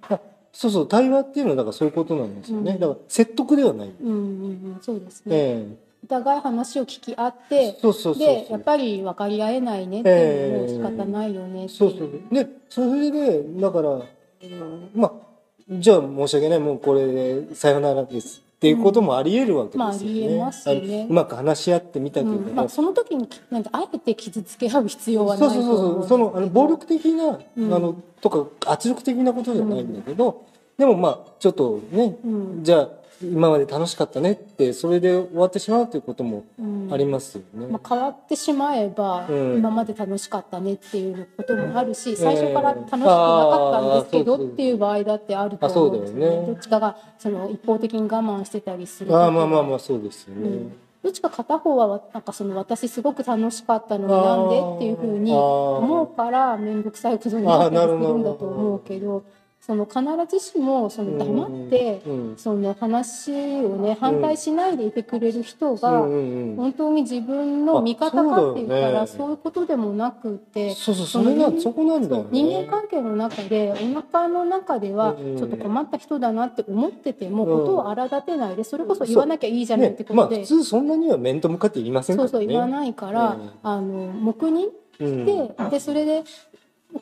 [0.52, 2.74] そうそう対話っていうのはだからそういうことなんですよね。
[2.74, 3.90] うんだから説得ではない。
[3.90, 4.18] うんうんう
[4.54, 5.36] ん、そうですね。
[5.36, 5.68] え
[6.04, 7.82] お互い話を聞き合っえて。
[8.16, 15.29] でやっぱり分かり合えないねっていうのも仕方ないよねっていそうそうでそれでだから、うんまあ
[15.70, 20.38] じゃあ申し訳ないもうこれでさよならですっていうこともあり得るわけですよね。
[20.38, 21.08] まああますよね。
[21.10, 22.54] うまく話し合ってみたけど、うん。
[22.54, 26.08] まあ、その時になんてあえて傷つけ合う必要はなそいそうそうそう。
[26.10, 27.74] そのあの暴力的な、うん。
[27.74, 30.44] あのとか圧力的なことじゃないんだけど、
[30.78, 32.64] でもまあちょっとね、うん。
[32.64, 32.90] じゃあ
[33.22, 36.90] 今まで楽しかったねってそれで終わってしまうということもうん。
[36.92, 37.68] ありますよね。
[37.68, 39.58] まあ、変わってしまえば、うん。
[39.58, 46.48] 今まで楽しかったねっていうこともあるし最初から楽しくなかったんですけどっていう場合だってあると思うんですあそうだよね。
[46.48, 50.48] どっちかがその一方的に我慢してたりするああまあまあまあそうですよね。
[50.48, 50.72] うん。
[51.02, 59.24] どっちか片方はなんかその私すごく楽しかったのになんでっていうふうに思うから面倒くさいことになったりするんだと思うけど
[59.70, 60.02] その必
[60.40, 62.34] ずしもその黙ってうん。
[62.38, 63.32] その話
[63.64, 68.92] をね反対しないでいてくれる人が本当に自分の味方かって言ったあそうだよね。
[68.94, 72.30] らそういうことでもなくてそうそうそれがそこなんだよね。
[72.32, 75.38] 人間関係の中でお腹の中ではうん。
[75.38, 77.60] ちょっと困った人だなって思っててもうん。
[77.60, 80.46] ことを荒立てないでそれこそ言わなきゃいいじゃないってね、まあことで。
[80.46, 82.22] 普通そんなには面と向かって言いませんね。
[82.24, 83.52] そうそう言わないからうん。
[83.62, 84.70] あの黙認？
[85.00, 85.26] うん。
[85.26, 86.24] ででそれで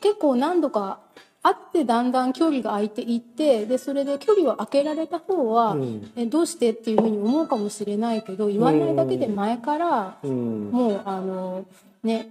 [0.02, 1.00] 結構何度か
[1.48, 6.10] 会ってだんだん距離が空いていってでそれで距離を空けられた方は、うん。
[6.16, 11.64] えどうしてっていうふうに思うかもしれないけど言わないだけで前からうん、もうあの
[12.02, 12.30] ね、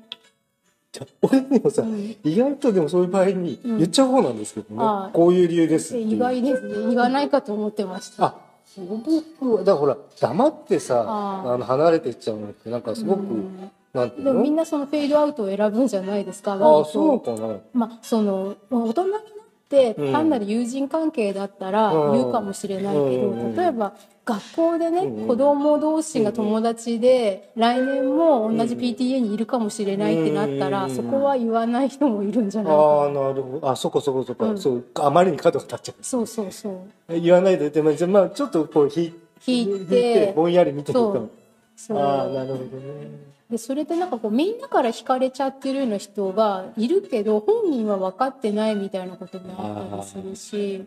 [1.22, 2.16] 俺でもさ、うん。
[2.24, 3.78] 意外とでもそういう場合にうん。
[3.80, 5.10] 言っちゃう方なんですけどね、ああ。
[5.14, 6.90] こういう理由です意外ですね。
[6.90, 8.26] 言わないかと思ってました。
[8.26, 8.36] あ
[8.78, 11.58] 僕はだからほら黙ってさああ。
[11.58, 16.54] の離れていっちゃうのってなんかすごく、うんなんていうでもみんのなそのフェードアウトを選ぶんじゃないですか。
[16.54, 17.58] ああそうかな。
[17.74, 19.22] まあその大人になっ
[19.70, 20.14] てうん。
[20.14, 22.12] 単なる友人関係だったらうん。
[22.14, 23.56] 言うかもしれないけど、うん。
[23.56, 23.94] 例えば
[24.26, 25.28] 学校でね、うん。
[25.28, 30.96] 子供同士が友達で、来年も同じ PTA にいるかもしれないってなったら、うん。
[30.96, 33.22] そこは言わない人もいるんじゃないかああな。
[33.22, 33.70] なるほど。
[33.70, 34.58] あそこそこそこ、うん。
[34.58, 37.16] そうあまりに角が立っちゃそうそうそう。
[37.16, 39.14] う言わないででもじゃあまあちょっとこう引
[39.46, 41.30] 引いてぼんやり見てるそとう。
[41.76, 41.98] そう。
[42.00, 50.86] ああなるほどねでそれでなんかこうみんなから惹かれちゃってるような人がいるけど本人は分かってないみたいなこともあったりするし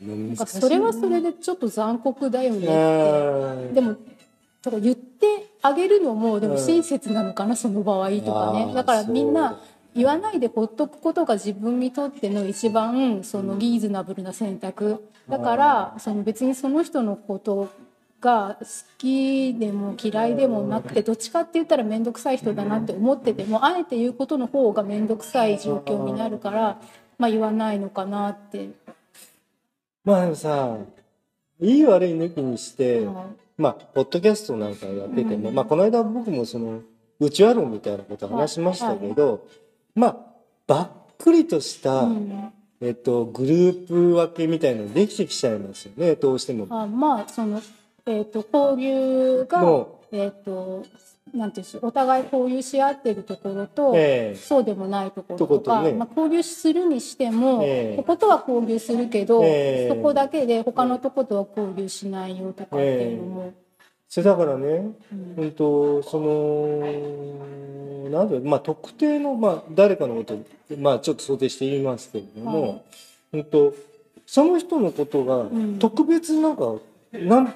[0.00, 2.60] なんかそれはそれでちょっと残酷だよね。
[2.60, 3.74] って。
[3.74, 3.96] でも
[4.62, 8.72] とか言ってあげるのもでも親切なのかな、その場合とかね。
[8.74, 9.60] だからみんな
[9.94, 15.04] 言わないでほっとくことが自分にとっての一番そのリーズナブルな選択。
[15.28, 17.68] だからその別にその人のこと
[18.22, 26.80] が好きでも嫌いでもなくてどっちかって言ったら面倒くさい人だなって思っててもあえて言うことの方が面倒くさい状況になるから
[27.18, 28.70] まあ言わないのかなって。
[30.04, 30.78] まあでもさ
[31.60, 33.16] いい悪い抜きにして、うん
[33.58, 36.80] まあポッドキャストなんかやってても、うんまあこの間僕もその
[37.20, 39.46] うちわ論みたいなこと話しましたけど、
[39.94, 40.16] まあ
[40.66, 46.66] ばっくりとした、うんえっと、グループ分けみたいなのできてきちゃいますよねどうしても。
[46.68, 47.62] あまあその、
[48.06, 50.84] えー、と交流が、もえー、と
[51.34, 54.36] なんていうんでしょうお互い交流し合ってるところと、ええ。
[54.36, 55.92] そうでもないところとか、ね。
[55.92, 57.96] まあ、交流するにしても、ええ。
[57.96, 59.88] こことは交流するけど、ええ。
[59.88, 63.52] そこだけで他のとことは交流しないよとかっていうのも、
[64.08, 64.66] それだからね、
[65.10, 65.34] うん。
[65.38, 66.80] うんとその
[68.10, 70.36] なんだまあ特定の、まあ、誰かのこと
[70.76, 72.82] まあちょっと想定して言いますけれども、はい。
[73.34, 73.74] うんと
[74.26, 75.78] その人のことがん。
[75.78, 76.74] 特別なんか、
[77.12, 77.54] な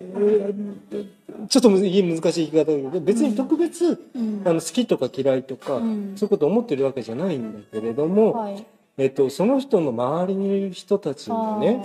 [0.00, 1.08] えー
[1.48, 4.42] ちょっとむ難しい言い方だけど別に特別、うん。
[4.44, 6.12] あの好きとか嫌いとか、うん。
[6.16, 8.66] そういうこと思ってるわけじゃないんだけれども、はい。
[8.98, 11.84] えっと、その人の周りにいる人たちのね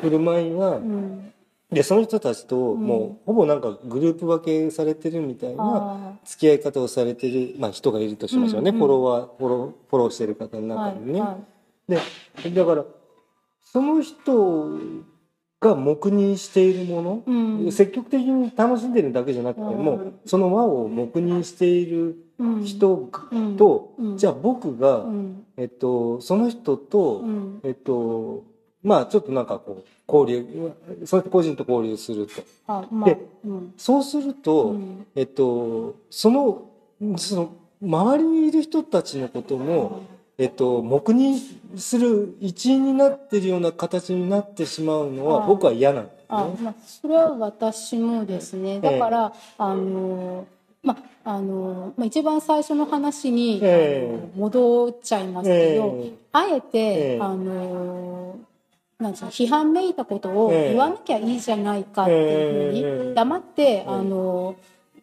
[0.00, 0.80] 振る舞いが、
[1.70, 2.84] でその人たちとん。
[2.84, 8.80] もうほぼなんかグループ分けされてるみたいなあ付き合い方をされてる、まあ、人がいるとしましょうね、うんうん。
[8.80, 11.20] フォロワーフォローフォローしてる方のー中はいにね。
[11.20, 11.36] は
[11.86, 12.84] でだから
[13.72, 14.78] その人
[15.60, 22.64] が黙認しているもの、積極的に楽しんでるだけじゃなくても、うんその輪を黙認しているうん。
[22.64, 23.56] 人うん。
[23.58, 24.16] と、うん。
[24.16, 25.44] じゃあ僕が、うん。
[25.58, 27.60] えっと、その人と、うん。
[27.62, 28.44] えっと
[28.82, 30.72] まあちょっとなんかこう交流
[31.04, 32.32] そうやって個人と交流すると。
[32.66, 33.74] あまあでうん。
[33.76, 35.06] そうすると、うん。
[35.14, 36.70] えっとその
[37.18, 40.00] その周りにいる人たちのことも、
[40.40, 41.38] えっと、黙認
[41.76, 45.46] する一員になってるような形になってしまうのはあ。
[45.46, 46.56] 僕は嫌なんですあね。
[46.62, 48.80] まあ、それは私もですね。
[48.80, 50.46] だから、あの
[50.82, 57.18] まああのまあ、一番最初の話に、え戻っちゃいますけど、えあえて、ええ。
[57.20, 58.38] あの
[58.98, 60.68] なんつうの批判めいたことをええ。
[60.70, 63.14] 言わなきゃいいじゃないかっていうふうに、ええ。
[63.14, 64.56] 黙って、あの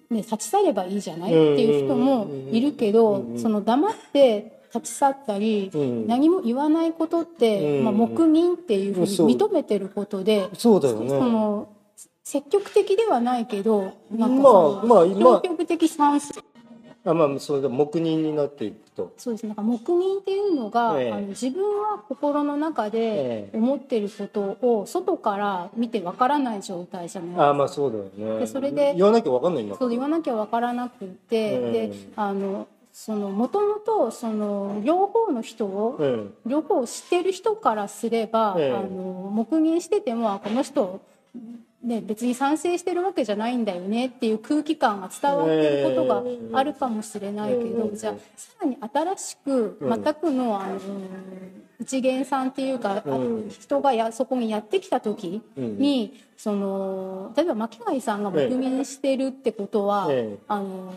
[0.10, 3.39] ね、立ち去ればいいじゃないっていう人もいるけど、うん。
[3.39, 6.08] その黙って立ち去ったり、うん。
[6.08, 7.84] 何も言わないことって、うん。
[7.86, 11.08] まあ、黙認っていうふうに認めてることで、そそうだよね。
[11.20, 11.70] の
[12.28, 16.42] 積極的ではないけどなんかまあそのまあ今消極的賛成
[17.06, 19.14] あまあそれが黙認になっていくと。
[19.16, 19.44] そうです。
[19.44, 21.12] ねなんか黙認っていうのが、ええ。
[21.14, 23.58] あの自分は心の中でええ。
[23.58, 27.50] 思ってることを外から見てわからない状態じゃないですか。
[27.50, 28.40] あまあそうだよね。
[28.42, 38.72] でそれで言わなきゃわかんないんだそう言わなきゃわからなくって、ええであのそのもともとその両方の人を、うん両方を知ってる人からすれば、ええ。
[38.72, 41.00] あの黙認しててもあこの人、
[41.84, 46.06] ね、別に賛成してるわけじゃないんだよねっていう空気感が伝わってること
[46.52, 50.04] があるかもしれないけど、ええじゃあさらに新しくうん。
[50.04, 50.80] 全くの,、あの
[51.80, 53.04] 一元さんっていうか、
[53.60, 60.40] 人がやそこにやってきた時に、その例えば巻貝さんが黙認してるってことは、ええ。
[60.48, 60.94] あの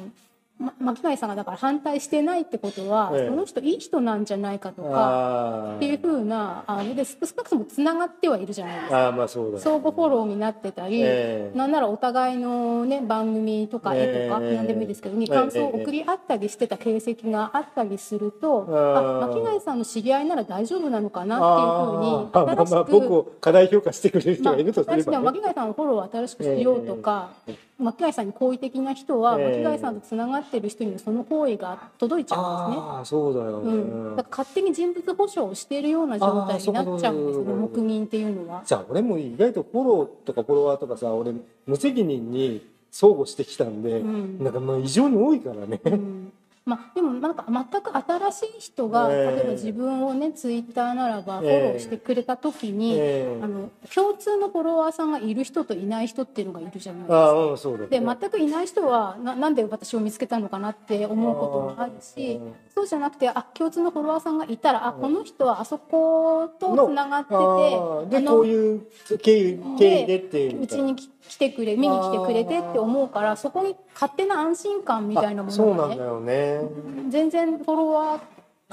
[0.61, 4.91] ま巻貝さんがだから反対してないってことは、ええその人いい人なんじゃないかとか。
[4.93, 9.59] あっていうふうなあので少なくともつながってはいるじゃないですかああまあそうだ。
[9.59, 23.15] 相互フォローになってたり、ええなんならお互いの、ね、番組とか絵とか、ええ何でもいいですけどにええ感想を送り合ったりしてた形跡があったりすると、あーあ巻貝さんの知り合いなら大丈夫なのかなあっていうふうにあまあまあ僕新しく。
[23.15, 25.25] を過大評価してくれる人まあ、がいるとすれ新しくばね。
[25.25, 27.31] 巻貝さんのフォローを新しくしようとか、
[27.79, 32.83] 巻貝さんに好意的な人は、ええ巻貝さんとつながってる人にもその行為が届いちゃうんですね。
[32.83, 33.73] ああそうだよね。
[33.73, 33.77] う
[34.13, 38.63] ん、だから勝手に人物保証をしているような状態になっちゃうんですよね黙認っていうのは。
[38.65, 41.35] じゃあ俺も意外とフォローとかフォロワーとかさ俺
[41.67, 45.81] 無責任に相互してきたんで、うんなんかまあ異常に多いからね。
[45.85, 46.30] うん
[46.67, 49.37] まあ、でもなんか全く新しい人が、ええ。
[49.37, 53.41] 例えば自分をねツイッターならばフォローしてくれた時に、ええ。
[53.43, 57.89] あの共通のフォロワーさんがいる人といない人っていうのがいるじゃないですか。
[57.89, 68.87] で全くいない人はななんで私を見つけたのかなって思うこともあるしうんそうじゃなくてあ共通のフォロワーさんがいたらあこの人はあそことつながっててでこういう
[69.23, 76.60] 経緯経緯でっていううちに来来てくれ見に来てくれてって思うからそこに勝手な安心感みたいなもあそうのがねなんだよね。
[77.09, 78.21] 全然フォロワー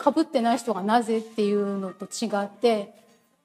[0.02, 2.94] かぶってない人がなぜっていうのと違って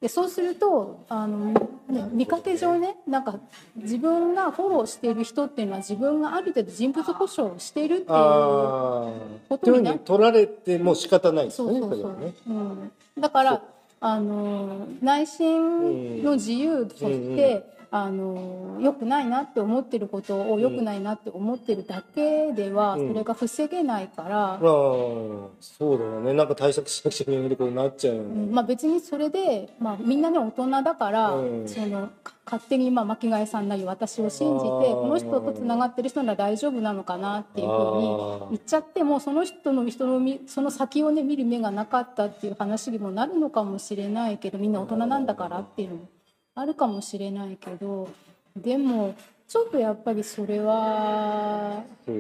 [0.03, 1.53] でそうするとあの、
[1.89, 3.37] ね、見かけ上ねなんか
[3.77, 8.09] 自分がフォローしている人っていうのは自分がある程度人物保証をしてるっていう。
[8.09, 11.81] ことになに取られても仕方ないですよね。
[11.81, 12.35] そうそうそうれはね。
[12.49, 13.63] うん、だから
[14.01, 17.65] あの内心の自由として、
[17.95, 26.33] あの良くないなって思ってることを良くないなって思ってるだけではそれが防げないから、ああそうだよね。
[26.33, 28.55] なんか対策しなくちゃいけないことになっちゃうよね、うん。
[28.55, 31.69] まあ、別にそれで、まあ、みんなね大人だから、うん。
[31.69, 46.09] そのか勝手にまあ巻貝さんなり私を信じてこの人とつながってる人なら大丈夫なのかなっていうふうに言っちゃってもその人の人のみその先をね見る目がなかったっていう話にもなるのかもしれないけどみんな大人なんだからっていうのも
[46.55, 48.09] あるかもしれないけど
[48.57, 49.15] でも
[49.49, 52.17] ちょっとやっぱりそれはそう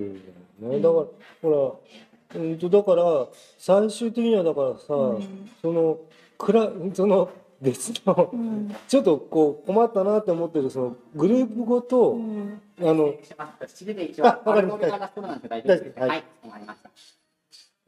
[0.60, 0.80] だよね。
[0.80, 1.04] だから
[1.42, 1.78] ほ
[2.34, 3.26] らうんとだから
[3.58, 5.50] 最終的にはだからさ、うん。
[5.60, 5.98] その
[6.38, 7.30] くらその
[7.60, 8.74] 別のうん。
[8.88, 12.60] ちょっとこう困ったなって思ってるそのグループごと、うん。
[12.80, 14.92] あのあわかりました。
[14.92, 15.08] は
[15.56, 16.08] い。
[16.08, 16.90] はい、わかりました。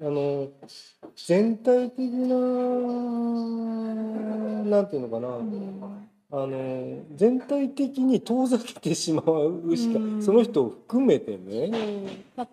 [0.01, 0.49] あの
[1.27, 2.37] 全体的な
[4.65, 10.23] なんていうのかな、うんあの全体的に遠ざけてしまうしか、うん。
[10.23, 11.71] その人を含めてね、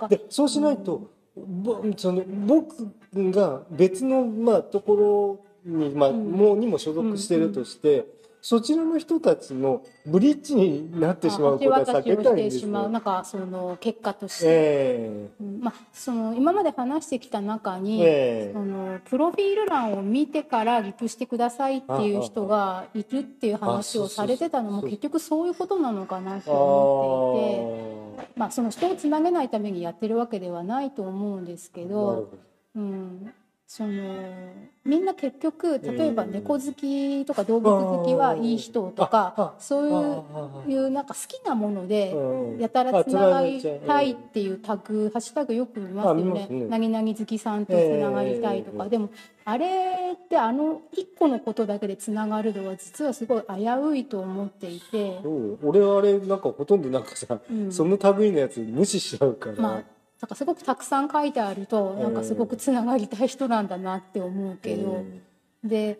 [0.07, 6.31] でそうしないと、ぼその僕が別の、まあ、ところに,、まあうん。
[6.31, 8.05] もうにも所属してるとして、
[8.41, 12.69] そちらの人たちのブリッジになってしまうことは避橋けたいんですよ。
[12.69, 15.59] まうなんかその結果として、えうん。
[15.61, 32.31] まあ、その今まで話してきた中えに、えそのプロフィール欄を見てからリプしてくださいっていう人がいるっていう話をされてたのも結局そういうことなのかなえと思っていて、まあ、その人をつなげないためにやってるわけではないと思うんですけど、
[32.75, 33.33] うん、
[33.73, 34.51] その
[34.83, 46.21] みんな結局例えばうん猫好きとか動物好きはいい人とかそういうあいうなんか好きなものでうんやたらつながりたいっていうタグハッシュタグよく見ますよね。
[46.21, 49.09] あ見ますね「なぎなぎ好きさんとつながりたい」とか、ええでも
[49.45, 55.21] あれってあの一個のことだけでつながるのは実はすごい危ういと思っていて、
[55.63, 57.71] 俺はあれなんかほとんどなんかさ、うん。
[57.71, 64.91] その類のやつ無視しちゃうから、まあなんかすごくたくさん書いてあるとなんかすごくつながりたい人なんだなって思うけど。
[64.91, 65.21] うん。
[65.63, 65.99] で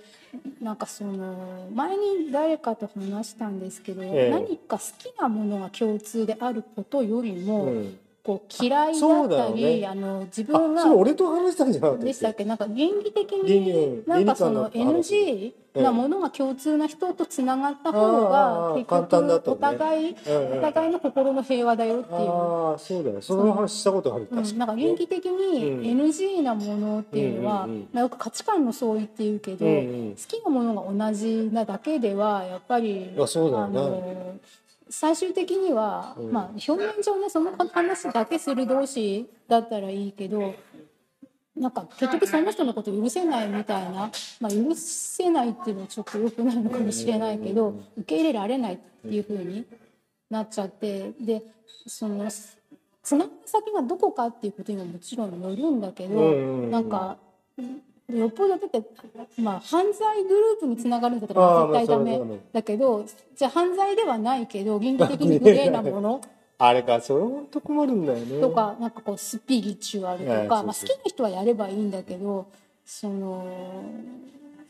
[0.60, 4.30] なんかその前に誰かと話したんですけど、ええ。
[4.32, 7.72] 何か好きなものが共通であることよりも、
[8.24, 9.88] うんこう嫌いだったり、ね。
[9.88, 12.46] あの自あ分がそれ俺と話したんじゃなかったでしたっけ？
[12.46, 20.16] なんか倫理的になんかその NG なものが共通な人とつながった方が結局お互い
[20.58, 22.30] お互いの心の平和だよっていう。
[22.30, 25.82] ああそうだよその話したことあるうなんか倫理的にうん。
[25.82, 34.36] NG なものっていうのは、よく価値観の相違っていうけど、好きなものが同じなだけではやっぱりあそうだよあねの
[34.92, 36.32] 最終的には、うん。
[36.32, 40.54] まあ、表面上ねその話だけする同士だったらいいけど
[41.56, 49.66] なんか結局その人のこと許せないみたいな、まあ、許せないっていうのはちょっと良くないのかもしれないけど受け入れられないっていう風に
[50.30, 51.42] なっちゃってで
[51.88, 52.30] その
[53.04, 56.32] つながる先がどこかっていうことにももちろんよるんだけど、
[56.70, 57.18] なんか
[58.18, 58.82] よっぽどだって、
[59.42, 63.06] まあ、犯罪グループにつながるんだったら絶対ダメだけど
[63.36, 66.22] じゃあ犯罪ではないけど倫理的にグレーなもの？
[66.58, 68.40] あれかそれほんと困るんだよね。
[68.40, 72.48] とかなんかこうスピリチュアルとか、まあ、好きな人はやればいいんだけど
[72.86, 73.46] その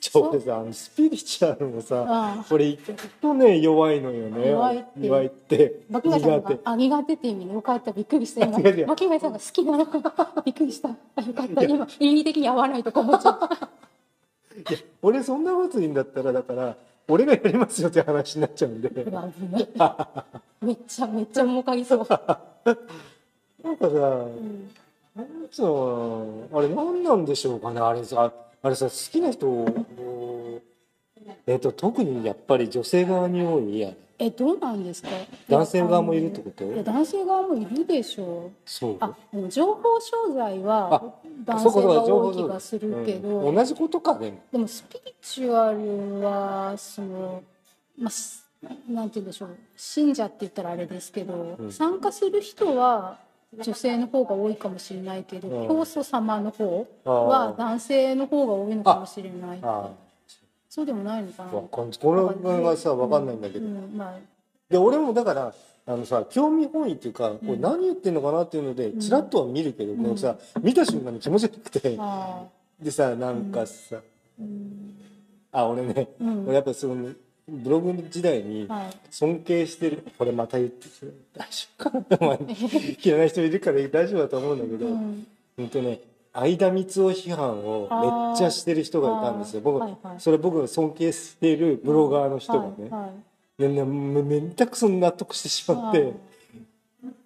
[0.01, 4.49] ちょ俺さあのスピリチュアルもさあ俺意外とね弱いのよね。
[4.49, 5.05] 弱いって。
[5.05, 5.75] 弱いって。
[5.91, 6.59] 巻貝さんが苦手。
[6.65, 9.85] あ苦手って意味でよかったびっくりした今巻貝さんが好きなの
[10.43, 10.89] びっくりした。
[10.89, 11.63] あよかった。
[11.63, 16.75] 今倫理的に合わないとか思っちゃったいや俺そんなこと言うんだったらだから
[17.07, 18.89] 俺がやりますよって話になっちゃうんで。
[18.89, 22.07] めっちゃめっちゃ儲かりそう、なん
[23.77, 24.71] かさうん。
[25.15, 28.31] なんつうのあれ何なんでしょうかねあれさ
[28.63, 29.65] あれさ好きな人
[31.47, 35.09] えっ、と特にやっぱり女性側に多いやれえどうなんですか？
[35.49, 36.63] 男性側もいるってこと？
[36.63, 38.57] いや男性側もいるでしょう。
[38.63, 38.97] そう。
[38.99, 41.01] あでも情報商材はあ
[41.43, 43.55] 男性が多い気がするけど、うん。
[43.55, 44.37] 同じことかでも。
[44.51, 47.41] でもスピリチュアルはその
[47.97, 48.41] まあし
[48.87, 49.57] なんて言うんでしょう。
[49.75, 51.71] 信者って言ったらあれですけど、うん。
[51.71, 53.17] 参加する人は
[53.57, 55.67] 女性の方が多いかもしれないけど、うん。
[55.67, 59.59] 教祖様の方は男性の方が多いのかもしれない。
[59.61, 59.89] あ
[60.69, 61.49] そうでもないのかな。
[61.49, 64.13] かこれがさわかんないんだけど、うんまあ。
[64.69, 65.53] で俺もだから
[65.85, 67.61] あのさ興味本位っていうか、これうん。
[67.61, 68.99] 何言ってんのかなっていうのでん。
[68.99, 69.97] ちらっとは見るけど、ん。
[69.97, 71.97] もうさ見た瞬間に気持ち悪くて。
[71.99, 72.43] あ
[72.81, 73.97] でさなんかさ、
[75.51, 76.45] あ俺ね、うん。
[76.45, 77.09] 俺やっぱその
[77.51, 78.97] ブログ時代にはい。
[79.09, 80.87] 尊敬してるこれまた言って
[81.35, 82.27] 大丈夫かな。
[82.27, 82.39] まあ
[83.03, 85.99] 嫌いな人いるから大丈夫だと思うんだけど、ううん、んとね
[86.33, 87.89] 相田光雄批判を
[88.29, 89.61] めっちゃしてる人がいたんですよ。
[89.61, 90.19] 僕、はいはい。
[90.19, 93.61] それ僕が尊敬しているブロガーの人がね、はいはい。
[93.61, 96.13] いやねめめったくそ納得してしまって、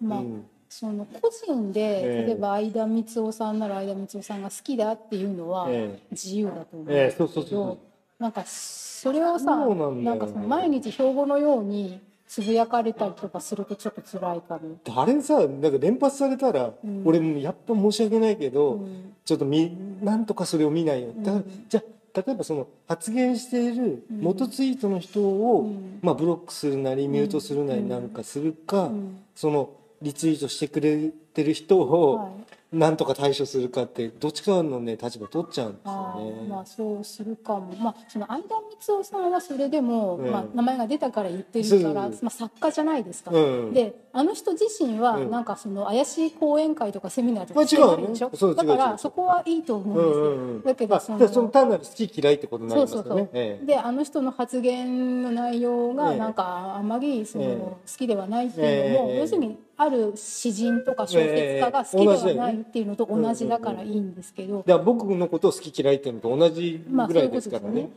[0.00, 0.44] まあ、うん。
[0.68, 2.26] その個人で、ええ。
[2.26, 7.78] 例えば相田光夫さんなら相田光夫さんが好きだっていうのはえ自由だと思うんえですけど、そうそうそう
[8.18, 14.78] なんかそれをさそうなんかその毎日標語のようにつぶやかれたりとかするとちょっと辛いかも。
[15.00, 17.02] あれさなんか連発されたら、うん。
[17.04, 19.14] 俺もやっぱ申し訳ないけど、うん。
[19.24, 24.20] ちょっとみなんとかそれを見ないよ、だからうんじゃあ例えばその発言しているうん。
[24.22, 25.98] 元ツイートの人を、うん。
[26.02, 29.18] まあ、ブロックするなりミュートするなりなんかするか、うん。
[29.34, 29.70] その
[30.02, 32.30] リツイートしてくれてる人をはい
[32.76, 36.30] なんとか対処するかってどっちかのね立場取っちゃうんですあよね。
[36.42, 43.38] ーまあそうするかも、まあ、その相田光夫さんはそれでも、ええまあ、名前が出たから言ってるから、まあ、作家じゃないですか、う
[43.70, 43.72] ん。
[43.72, 45.30] であの人自身はうん。
[45.30, 48.36] なんかその怪しい講演会とかセミナーとまあかしてないでしょ、違うね。
[48.38, 53.08] そう違うだからそこはいいと思ううんですだけどあそのでその単なる好き嫌いってことになりますよね。
[53.08, 53.30] そうそうそう。
[53.34, 53.66] ええ。
[53.66, 56.18] であの人の発言の内容がええ。
[56.18, 57.56] なんかあんまりその、ええ。
[57.58, 59.18] 好きではないっていうのも、ええ。
[59.20, 67.90] 要するにある詩人とか小説家が好きではないっていうのと同じだからいいんですけど、だから僕のことを好き嫌いっていうのと同じぐらいですとですねからね。。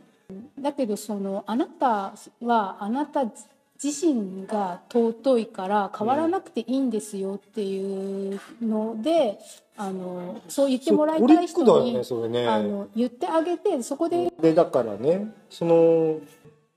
[0.59, 3.23] だけどそのあなたはあなた
[3.81, 9.39] 自身が尊いから変わらなくていいんですよっていうので、
[9.77, 12.47] あのそう言ってもらいたい人に、ねね。
[12.47, 16.19] あの言ってあげてそこででだからねその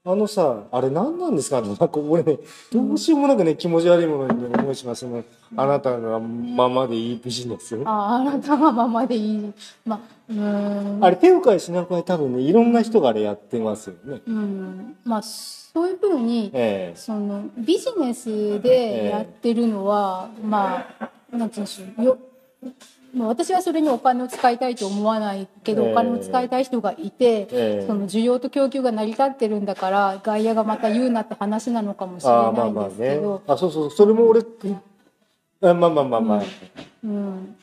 [0.05, 1.61] あのさあれ何なんですか？
[1.61, 2.39] ねなんか俺ね
[2.73, 5.23] どうしようもなくね気持ち悪いものに思いしますその
[5.57, 7.81] あなたのままでいいビジネス。
[7.85, 9.53] ああなたがままでいい。
[9.87, 11.05] まあうーん。
[11.05, 14.21] あれ手を変え品を変え多分ねいろんな人があれやってますよね。
[14.27, 14.97] うん。
[15.05, 22.05] まあそういうふうにえそのビジネスでやってるのは、まあなんていうんでしょう。
[22.05, 22.19] よ
[23.15, 25.93] まあ私はそれにお金を使いたいと思わないけど、ええ。
[25.93, 27.49] お金を使いたい人がいて、え
[27.83, 27.85] え。
[27.87, 33.43] その需要と供給が成り立ってるんだから外野がまた言うなって話なのかもしえれああまあまあないんですけねど、。
[33.47, 36.43] あそうそうそれも俺あまあまあまあまあ。
[37.05, 37.57] うん、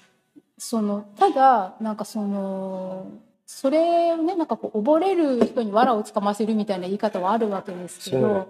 [0.58, 3.08] そのただなんかその
[3.45, 8.47] それをねなんかこう溺れる人に藁をつかませるみたいな言い方はあるわけですけど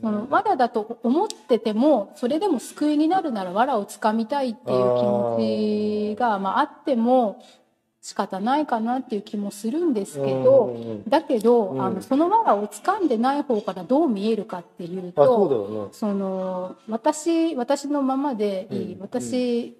[0.00, 7.42] その藁だと思っててもそれでも救いになるなら藁をつかみたいっていう気持ちがまあ、あっても
[8.04, 10.76] 仕方ないかなっていう気もするんですけど。
[11.08, 11.82] だけど、うん。
[11.82, 15.88] あのその藁を掴んでない方からどう見えるかっていうとね。
[15.92, 19.00] その私私のままでいい、うん。
[19.00, 19.74] 私、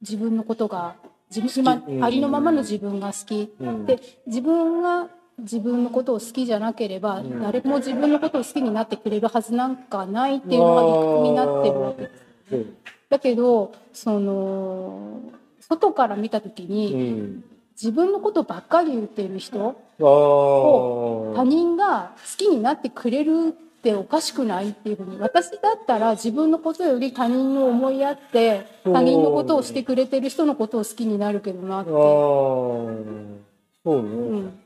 [0.00, 0.96] 自分のことが
[1.28, 2.02] 自分今、うん。
[2.02, 3.84] ありのままの自分が好き、うん。
[3.84, 12.54] で自分が自分のことを好きじゃなければ、ん誰も自分のことを好きになってくれるはずなんかないっていうのが理屈になってるわけです。
[12.54, 12.76] うん
[13.08, 15.20] だけどその
[15.60, 17.44] 外から見た時うに、ん。
[17.80, 21.36] 自分のことばっかり言ってる人ああ。
[21.36, 31.90] 他人が好きになってくれるっておかしくないっていうふうに私だったら自分のことより他人を思いやって他人のことをしてくれてる人のことを好きになるけどなって。
[31.90, 33.52] そうね。
[33.84, 34.58] うん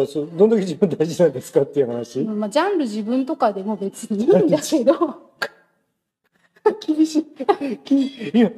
[0.00, 2.20] だそどんだけ自分大事なんですかっていう話？
[2.20, 5.22] まあ、ジャンル自分とかでも別にいいんだけど
[6.86, 7.24] 厳しい。
[7.84, 8.50] き今、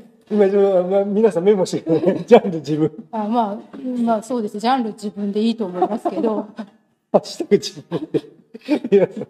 [0.47, 2.25] 今まあ、皆さんメモしてください。
[2.27, 3.09] ジャンル自分。
[3.13, 6.49] あ、まあ、まあそうですジャンル自分でいいと思いますけど
[7.13, 8.21] ハッシュタグ自分で。
[8.91, 9.27] 皆さん。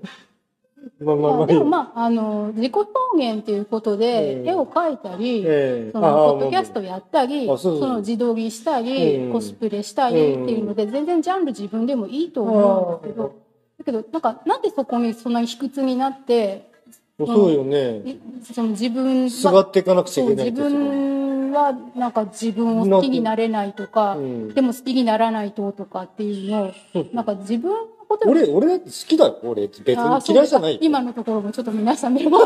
[1.01, 1.47] まあまあまあ。
[1.47, 5.91] でもまああの自己表現っていうことでうん絵を描いたり、ええ。
[5.93, 9.33] そのポッドキャストやったり、あその自撮りしたり、うん。
[9.33, 13.35] コスプレしたりっていうので、全然ジャンル自分でもいいと思うんだけど、
[13.79, 16.71] だけど、なんか、なんでそこにそんなに卑屈になって、
[17.19, 17.99] そうよね。
[17.99, 24.55] いその自分すがは、っていかなくちゃそいうけない自分はなんか自分を好きになれないとか、うん。
[24.55, 27.73] でも好きにならないととかっていうのを、なんか自分
[28.27, 29.39] 俺、俺だって好きだよ。
[29.43, 30.79] 俺、別に嫌いじゃないよ。
[30.83, 32.39] 今のところもちょっと皆さんメモ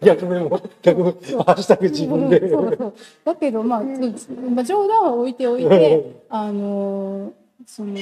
[0.00, 2.40] 逆メモ、逆メモ、ハッシュタグ自分で。
[2.40, 2.94] うんそうそう。
[3.24, 3.82] だけど、まあ、
[4.16, 7.32] つまあ、冗談は置いておいて、あのー
[7.66, 7.94] その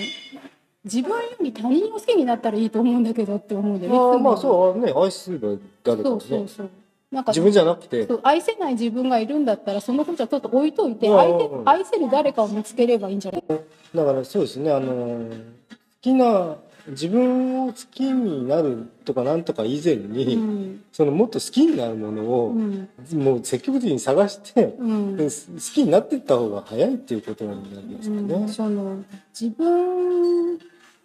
[0.85, 3.99] 自分より他人を好きになったらいいと思うんだけどって思うんだよね。
[3.99, 4.39] まあまあう。
[4.39, 5.49] そうね、愛すれば
[5.85, 6.23] 誰かそうね。
[6.29, 6.49] そう。
[6.49, 6.71] そう。
[7.13, 8.09] なんか自分じゃなくて。
[8.25, 13.45] 愛せない自分がいるんだったらそのことはちょっと置いといて相手うん愛せる誰かを見つければいいんじゃない？
[13.95, 15.37] だからそうですね、あのー、好
[16.03, 16.57] きな、
[16.89, 20.85] 自分を好きになるとかなんとか以前に、うん。
[20.93, 22.89] そのもっと好きになるものを、うん。
[23.13, 25.17] もう積極的に探して、うん。
[25.17, 25.31] で好
[25.75, 28.35] きになっていった方が早いっていうことなんですかね。
[28.35, 28.49] うん。
[28.49, 28.97] その
[29.39, 30.59] 自分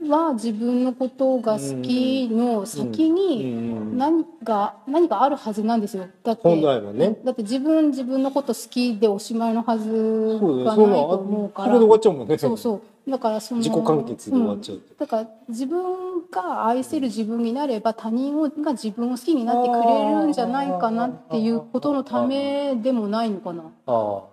[0.09, 3.97] は自分のことが好きの先にうん。
[3.99, 6.07] 何か何かあるはずなんですよ。
[6.23, 7.19] だって本来はね。
[7.23, 11.77] だって自分自分のこと好きでおしまいのはずがないと思うから。
[11.77, 12.35] 終わっちゃうもんね。
[12.39, 23.63] そうそうだからその自己完結で終わっちゃう、だから自分が愛せる自分になれば他人をが自分を好きになってくれるんじゃないかなっていうことのためでもないのかな。
[23.63, 23.71] ああ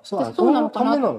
[0.03, 1.14] そうあそうなのかな。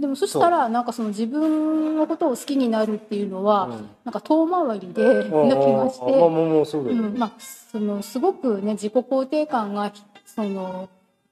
[0.00, 3.68] でもそしたらなんかその自分のことを好きになるっていうのは、う。
[3.70, 9.92] んなんか遠回りでな気がして、まあ、そのすごくね自己肯定感が
[10.24, 10.88] その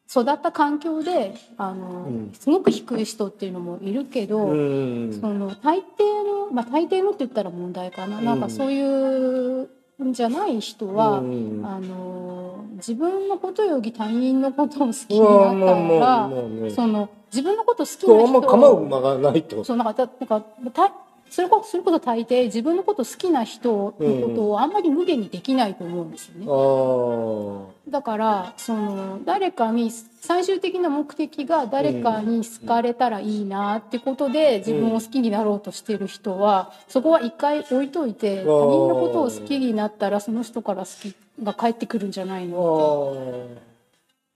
[0.09, 2.33] 育った環境であの、うん。
[2.33, 5.19] すごく低い人っていうのもいるけど、うん。
[5.21, 5.83] その大抵
[6.25, 9.69] のまあ大抵のって言ったら問題かな、なんかそういう
[10.05, 11.63] んじゃない人は、うん。
[11.65, 16.71] あの自分のことより他人のことを好きにまあなったら、まあまあまあね。
[16.71, 20.41] その自分のこと好きな人そうなんかだなんか
[20.73, 20.93] た
[21.31, 26.47] それこそそれこそ大抵自分のこと好きな人のことをあんまり無限にできないと思うんですよね。
[26.49, 43.47] ああだからその誰かに最終的な目的が誰かに好かれたらいいなってことで自分を好きになろうとしてる人はそこは一回置いといて他人のことを好きになったらその人から好きが返ってくるんじゃないの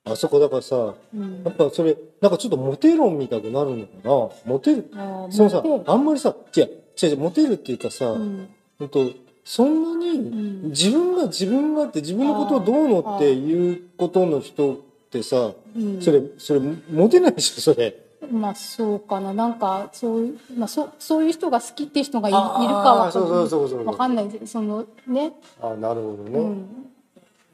[0.05, 1.43] ああそこだからさって、うん。
[1.45, 4.11] やっぱそれなんかちょっとモテ論みたくなるのかな。
[4.47, 4.91] モテる。
[5.30, 8.49] そのさあんまりさ違う違う違うモテるっていうかさ、うん。
[8.78, 9.11] ほんと
[9.45, 10.62] そんなにん。
[10.70, 14.76] 自分が自分がって自分のことをどうのっていうことの人っ
[15.11, 16.01] てさうん。
[16.01, 16.61] それそれ
[16.91, 17.97] モテないでしょそれ。
[18.30, 19.32] まあそうかな。
[19.32, 24.28] なんかそういう、まあ、そそういう人が好きって人がいいるかはそうそうそうそうわかんない。
[24.28, 26.66] ですそのね、あなるほどね、うん、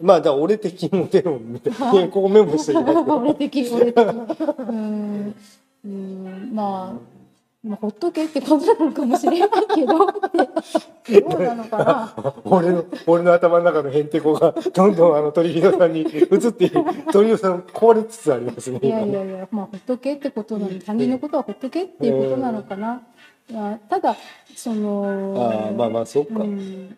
[0.00, 2.08] まあだから俺的モテ論みたいな。
[2.10, 5.34] ここメモしてる 俺的俺的うん。
[5.84, 6.50] うん。
[6.52, 7.15] まあ
[7.66, 12.14] まあ、ほっとけってことなのかもしれないけどどうなのかな？
[12.44, 16.70] 俺の俺の頭の中のへんてこがどんどんあの鳥人さんに移って
[17.12, 23.02] 鳥人さん壊れつつありますねいやいやいやまあほっとけってことなの他人のことはほっとけっていうことなのかな、
[23.50, 24.16] いやただ
[24.54, 26.96] そのああまあまあそっか、うん。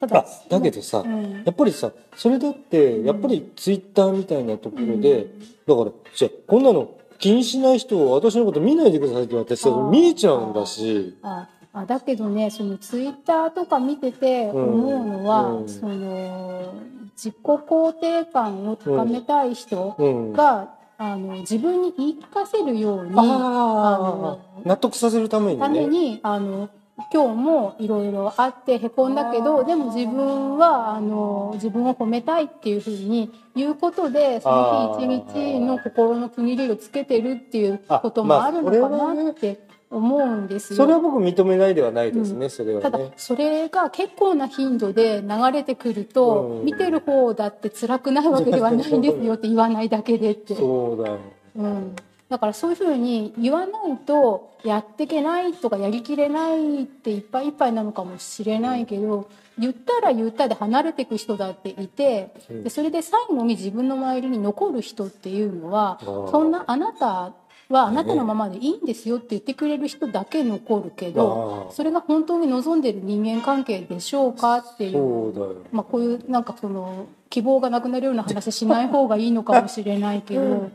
[0.00, 1.42] ただあだけどさ、うん。
[1.44, 5.28] やっぱりさそれだってやっぱりツイッターみたいなところで、
[5.68, 6.90] だからじゃあこんなの
[7.22, 11.16] 気にしない人を私のこと見ないでくださいって言われて見えちゃうんだし。
[11.22, 15.68] ああだけどねそのツイッターとか見てて思うのは、うん。
[15.68, 16.74] その
[17.16, 20.32] 自己肯定感を高めたい人うん。
[20.32, 26.68] が、あの自分に言い聞かせるように納得させるためにためねにあの
[27.12, 39.60] 今日もいろいろあってへこんだけどでも自分はあの自分を褒めたいっていうふうに言うことでその日一日の心の区切りをつけてるっていうこともあるのかなって
[39.90, 40.78] 思うんですよ。
[40.78, 46.64] それは僕認めないではないですね、それはただねそれが結構な頻度で流れてくると、うん。
[46.64, 50.54] 見てる方だって辛くないわけではないんですよって言わないだけでって。
[50.54, 51.18] そうだよ
[51.54, 51.94] うん、
[52.32, 59.28] だからそういうふうに言わないとやっていけないとかやりきれないっていっぱいいっぱいなのかもしれないけど
[59.58, 62.64] 言ったら言ったで離れていく人だっていてうん。
[62.64, 67.34] でそれで最後に自分の周りに残る人っていうのはそんなあなた
[67.68, 80.70] はあなたのままでいいんですよって言ってくれる人だけ残るけどそれが本当に望んでる人間関係でしょうかっていうまあ、こういうなんかその希望がなくなるような話しない方がいいのかもしれないけど。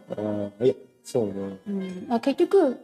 [1.08, 1.34] そうね。
[1.68, 2.78] うん、あ結局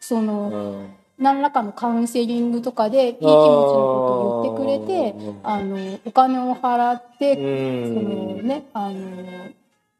[0.00, 0.96] そうのん。
[1.16, 7.94] 何らかのカウンセリングとかでいい気持ちのことを言ってくれてああのお金を払って、うん。
[7.94, 9.48] そのねあの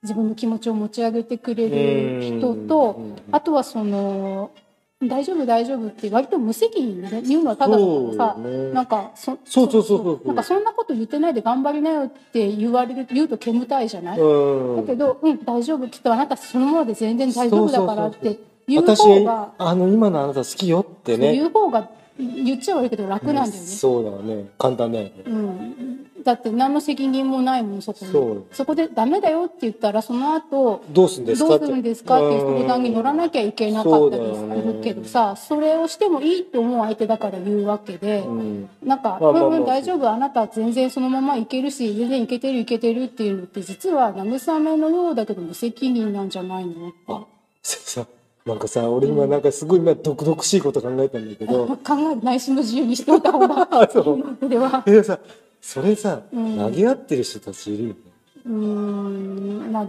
[0.02, 3.16] 自分の気持ちを持ち上げてくれる人と、うん。
[3.32, 4.50] あとはその
[5.08, 8.72] 「大丈夫大丈夫」って割と無責任で、ね、言うのはただだからさ、ね。
[8.72, 10.26] なんかそそうそうそうそう。
[10.26, 14.76] なんかそんなこと言ってないで頑張りなよって言われる言うと煙たいじゃない、うん。
[14.76, 18.38] だけど「うん大丈夫きっとあなたそのままで全然大丈夫だから」って
[18.68, 21.32] 言う私方があの今のあなた好きよってね。
[21.32, 21.88] 言う方が
[22.18, 23.52] 言っちゃ悪いけど楽なんだよね。
[23.52, 24.50] そうだね。
[24.58, 25.12] 簡単だよね。
[25.24, 28.44] うん、だって何の責任もないもんそこに。
[28.52, 31.48] そこで「ダメだよ」って言ったらその後どうするんですか？
[31.48, 32.16] どうするんですか？
[32.16, 38.68] っていう相談に乗らなきゃいけなかったりするけどさそれをしてもいいって思う相手だから言うわけで、うん。
[38.84, 39.46] なんか「まあまあまあ。
[39.46, 48.06] うんうん大丈夫あなたは全然そのままいけるし全然いけてるいけてる」っていうのって実は慰めのようだけど無責任なんじゃないのって。
[48.46, 51.66] なんかさ俺今なんかすごい今毒々しいこと考えたんだけど。
[51.66, 51.76] 考
[52.10, 53.68] え内心の自由にしておいた方が。
[53.70, 54.36] あ そう。
[54.40, 54.82] それは。
[54.86, 55.18] でさ
[55.60, 56.56] それさ、うん。
[56.56, 58.00] 投げ合ってる人たちいるよね。
[58.46, 59.72] うーん。
[59.72, 59.86] まあ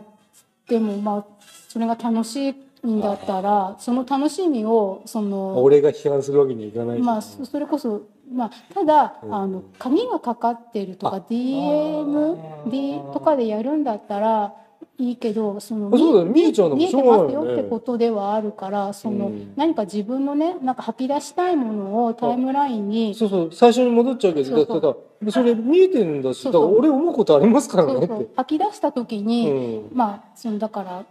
[0.67, 1.25] でもまあ
[1.67, 2.49] それが楽し
[2.83, 9.35] いんだったらその楽しみをその俺が批判するわけにはいかないまあそそれこそまあただうん。
[9.35, 14.53] あの鍵がかかってるとかあ DM D とかでやるんだったら
[14.97, 16.25] いいけどそのあそうだよ。
[16.25, 17.53] 見えちゃうのもしてょうがまないよね。
[17.53, 19.53] すよってことではあるからその、うん。
[19.55, 23.49] 何か自分のねなんか吐き出したいものをタイムラインにそうそう。
[23.51, 28.27] 最初に戻っちゃうけどそうそうそれ見えてるんだしだから俺思うことありますからねって。
[28.35, 29.97] 吐き出した時に、うん。
[29.97, 31.05] まあそのだから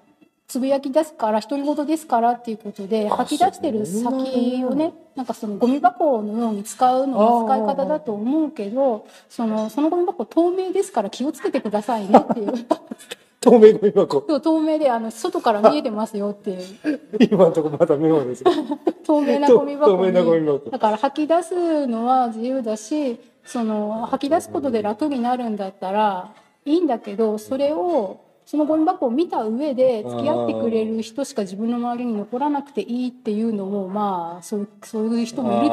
[0.50, 12.52] つぶやき出すから独り言ですからっていうことであ吐き出してる先をねなんかそのゴミ箱のように使うのも使い方だと思うけどそのそのゴミ箱透明ですから気をつけてくださいねっていう。
[13.40, 14.24] 透明ゴミ箱。
[14.28, 17.00] そう透明であの外から見えてますよっていう。
[17.30, 18.50] 今のところまだメモですよ。
[19.06, 20.70] 透明なゴミ箱透明なゴミに箱。
[20.70, 26.32] だから吐き出すのは自由だしその吐き出すことで楽になるんだったら
[26.64, 35.68] いいんだけどそれをそのゴミ箱を見た上で付き合ってくれる人しか自分の周りに残らなくていいっていうのもまあそうそういう人もいる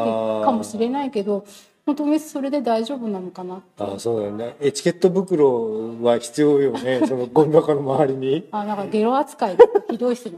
[0.45, 1.45] かもしれないけど
[1.87, 4.57] 本当にそれで大丈夫なのかなあそうだよね。
[4.59, 7.01] エチケット袋は必要よね。
[7.07, 8.47] そのゴミ箱の周りに。
[8.51, 9.57] あなんかゲロ扱い
[9.89, 10.35] ひどいっすね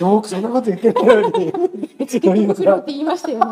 [0.00, 1.52] 僕そんなこと言ってないのに。
[1.98, 3.44] エチケット袋って言いましたよね。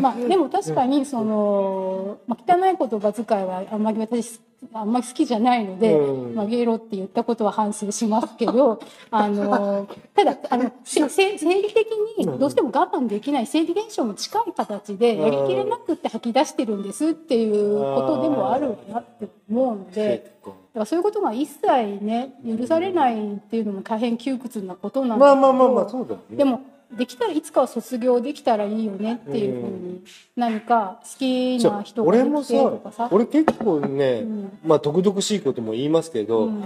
[0.00, 4.40] まあでも確かにその、まあ、汚い言葉遣いはあんまり私
[4.72, 6.34] あんまり好きじゃないので、うん。
[6.34, 8.80] まあ、ゲロって言ったことは反省しますけど
[9.10, 11.86] あのただあの生理的
[12.18, 20.36] にどうしても我慢できない生理現象に近い形でやりきれなくって吐き出してるんですっていうことでもあるなって思うので。
[20.44, 26.36] だからそういうことが一切ね許されないっていうのも大変窮屈なことなんだけどまあまあまあまあそうだよね。
[26.36, 26.60] でも
[26.92, 30.04] できたらいつかは卒業できたらいいよねっていうふうに
[30.36, 33.08] 何か好きな人ができ俺もさてとかさ。
[33.10, 34.58] 俺結構ね、うん。
[34.64, 36.62] まあ毒々しいことも言いますけど、うん。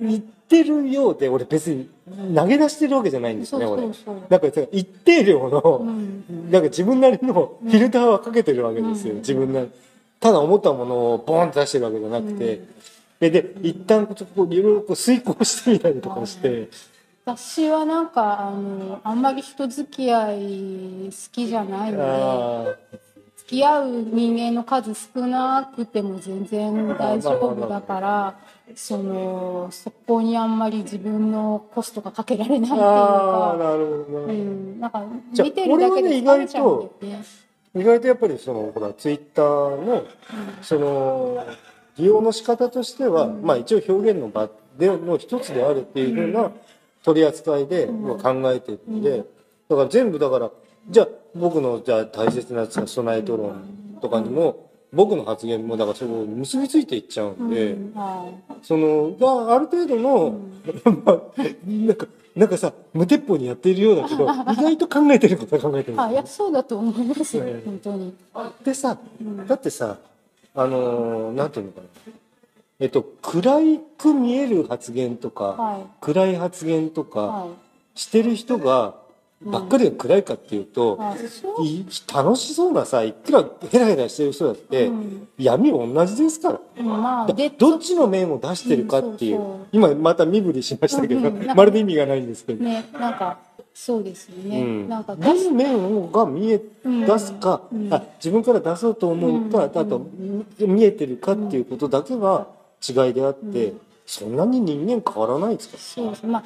[0.00, 1.88] 言ってるようで俺別に
[2.34, 4.16] 投げ出してるわけじゃないんですね俺そうそう。
[4.28, 6.50] なんかさ一定量の、うん。
[6.50, 9.18] なんか自分なりのフィルターはかけてるわけですよ、うん。
[9.20, 9.70] 自分なり。
[10.20, 12.60] ただ思ったものをボンって出してるわけじゃなくて、
[13.30, 14.14] でで一旦こ
[14.44, 16.68] ういろいろこう遂行してみたりとかして、
[17.24, 22.76] 私はなんかあのあんまり人付き合い好きじゃないのであ
[23.36, 28.38] 付き合う人間の数少なくても全然大丈夫だから
[28.74, 33.56] そのそこにあんまり自分のコストがかけられないっていうか。
[33.58, 37.24] なるほどうね、ん、なんか見てるだけで疲れちゃうんだよね。
[37.76, 40.06] 意外とやっぱりそのほらツイッターの
[40.62, 41.44] その
[41.98, 46.50] 利用の仕方としては、まあ一応表現の場での一つであるっていうふうな
[47.04, 48.18] 取り扱いでうん。
[48.18, 49.02] 考えてるん。
[49.02, 49.24] で、
[49.68, 50.50] だから全部だから
[50.90, 57.92] じゃあ僕のじゃあ大切な備え討論とかにも僕の発言もだからそれを結びついていっちゃうんで、うん。
[57.94, 58.32] は
[58.62, 60.38] そのがある程度の、
[61.04, 61.20] まあ
[61.66, 65.96] なんかなんかさ無鉄砲にやっているようだけど 意外と考えてることは考えてる。
[65.96, 68.14] い、あいやそうだと思いますよね本当に。
[68.64, 69.46] でさうん。
[69.46, 69.98] だってさ
[70.54, 71.86] あのーなんていうのかな。
[72.80, 73.60] えっと暗
[73.98, 77.46] く見える発言とか、は暗い発言といかは
[77.94, 78.94] してる人が
[79.42, 80.98] ばっかりが暗いかっていうと
[81.58, 81.64] う。
[81.64, 81.84] い。
[82.12, 85.28] 楽しそうなさいくらヘラヘラしてる人だって、うん。
[85.38, 86.60] 闇同じですから。
[86.78, 89.66] うんまあどっちの面を出してるかっていう,、うんそうそう。
[89.72, 93.38] 今また身振りしましたけど、まるで意味がないんですけど、ねなんか
[93.74, 94.62] そうですよね。
[94.62, 94.88] うん。
[94.88, 97.92] なんかどの面が見え出すか、うん。
[97.92, 99.64] あ自分から出そうと思うか、うん。
[99.64, 100.06] あと
[100.60, 102.46] 見えてるかっていうことだけが
[102.88, 103.80] 違いであって、うん。
[104.06, 105.78] そんなに人間変わらないですか？
[105.78, 106.26] そうです。
[106.26, 106.44] まあ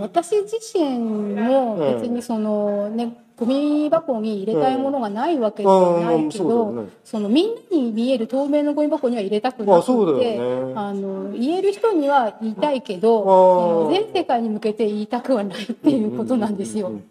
[0.00, 6.78] 私自身も別にそのね、ゴミ箱に入れたいものがないわけではないけど、うん。
[6.78, 6.92] うん。
[7.04, 10.72] そのみんなに見える透明のゴミ箱には入れたくなくてよね。
[10.74, 16.88] あの言える人には言いたいけど、全世界に向けて言いたくはないっていうことなんですよ。
[16.88, 17.02] うう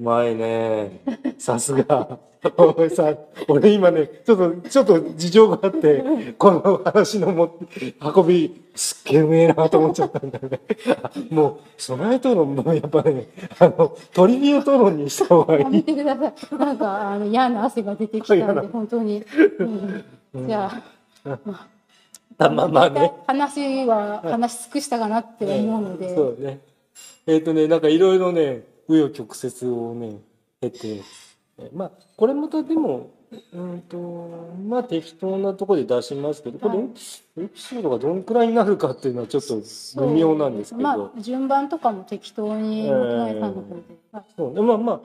[0.00, 1.00] まいね。
[1.38, 2.18] さすが。
[2.56, 3.14] おいさ
[3.48, 7.58] 俺今ねちょっとちょっと事情があってこの話のも
[8.00, 10.60] 運びすっげえうめえなと思っちゃったんだよね。
[11.30, 13.28] もう備え討論もやっぱね
[13.58, 15.82] あのトリビア討論にした方がいい。
[15.82, 16.58] てください。
[16.58, 19.24] なんかあの嫌な汗が出てきたんで本当に。
[19.58, 20.46] うん。
[20.46, 20.70] じゃ
[21.24, 21.68] あ。
[22.38, 23.12] あまあまあね。
[23.26, 26.60] 話は話し尽くしたかなって思うので、そうね。
[27.26, 30.18] えっ、とねなんかいろいろね紆余曲折をね
[30.60, 31.02] 経て
[31.58, 33.10] えまあこれまたでも
[33.52, 36.88] うんとまあ適当なところで出しますけどこれ、はい
[37.36, 39.56] エピソードがどんくらいになるかっていうのはちょっと
[40.06, 40.82] 微妙なんですけど。
[40.82, 43.74] まあ順番とかも適当に牧前さんの方で、
[44.12, 45.00] はいそうねまあまあ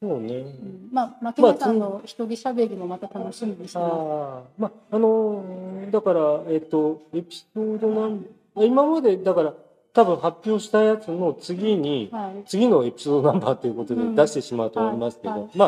[0.00, 0.88] そうね、うん。
[0.90, 3.92] まあ牧前さんの一人喋りもまた楽しみにしてます。
[3.92, 9.54] ああまああのーだからえっ、とエピソードなん今までだから
[9.94, 12.44] 多分発表したやつの次に、はい。
[12.48, 14.14] 次のエピソードナンバーということでうん。
[14.14, 15.40] 出してしまうと思いますけど、はい。
[15.42, 15.64] はいま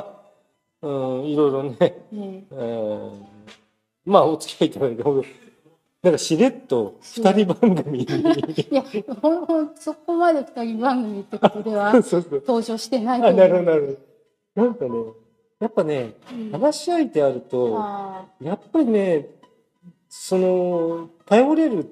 [0.82, 1.76] あ、うん、いろいろね、
[2.12, 2.46] ね。
[2.52, 3.10] えー
[4.06, 5.02] まあお付き合いいただいて
[6.02, 8.04] なんかしれっと二人番組に。
[8.04, 8.84] いや
[9.22, 11.92] ほんほんそこまで二人番組ってことでは
[12.46, 13.40] 登場してないとあ思う。
[13.40, 13.98] なるほどなる
[14.54, 14.90] なんかね
[15.60, 16.50] やっぱねうん。
[16.50, 19.30] 話し相手あるとあやっぱりね
[20.10, 21.90] その頼れる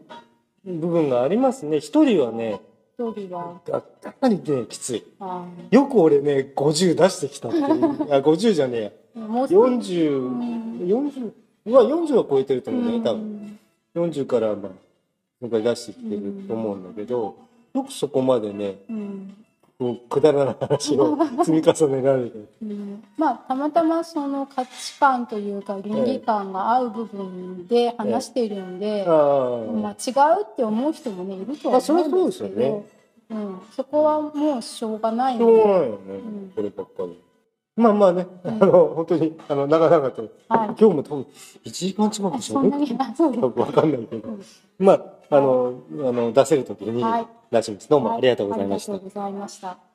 [0.65, 1.79] 部分がありますね。
[1.79, 3.61] 一人はねー一人は。
[3.67, 5.05] がかなりねきつい。
[5.21, 7.65] あよく俺ね50出してきたっていう。
[8.15, 9.93] あ50じゃねえもう少し。
[9.93, 11.33] 40、40、
[11.67, 13.59] うわ、40は超えてると思うね、多分。
[13.95, 14.73] 40から、まあ、
[15.41, 17.37] 今回出してきてると思うんだけど、
[17.75, 19.42] よくそこまでね、うん
[19.83, 22.39] こうくだらない話を 積み重ねられて。
[22.63, 23.05] うん。
[23.17, 29.95] まあたまたまその価値観というか倫理観が合う部分で話しているので、あまあ、あ。
[29.95, 32.87] 違うって思う人もねいるとは思うんですけどそうですよね。
[33.31, 35.37] うん、そこはもうしょうがない。
[35.37, 36.53] しので、ょうがないよね、ん。
[36.55, 37.21] こればっかり。
[37.75, 40.29] まあまあね、あの、本当に、あの、長々と、はい。
[40.49, 41.27] 今日も多分、
[41.65, 44.29] 1時間近くあそんな喋ってにあそうですわかんないけど。
[44.29, 44.43] うん。
[44.79, 47.27] まあ、あの、あの、出せるときにはい
[47.81, 47.89] す。
[47.89, 49.23] どうもありがとうございましたはありがとう。
[49.23, 49.92] ございました。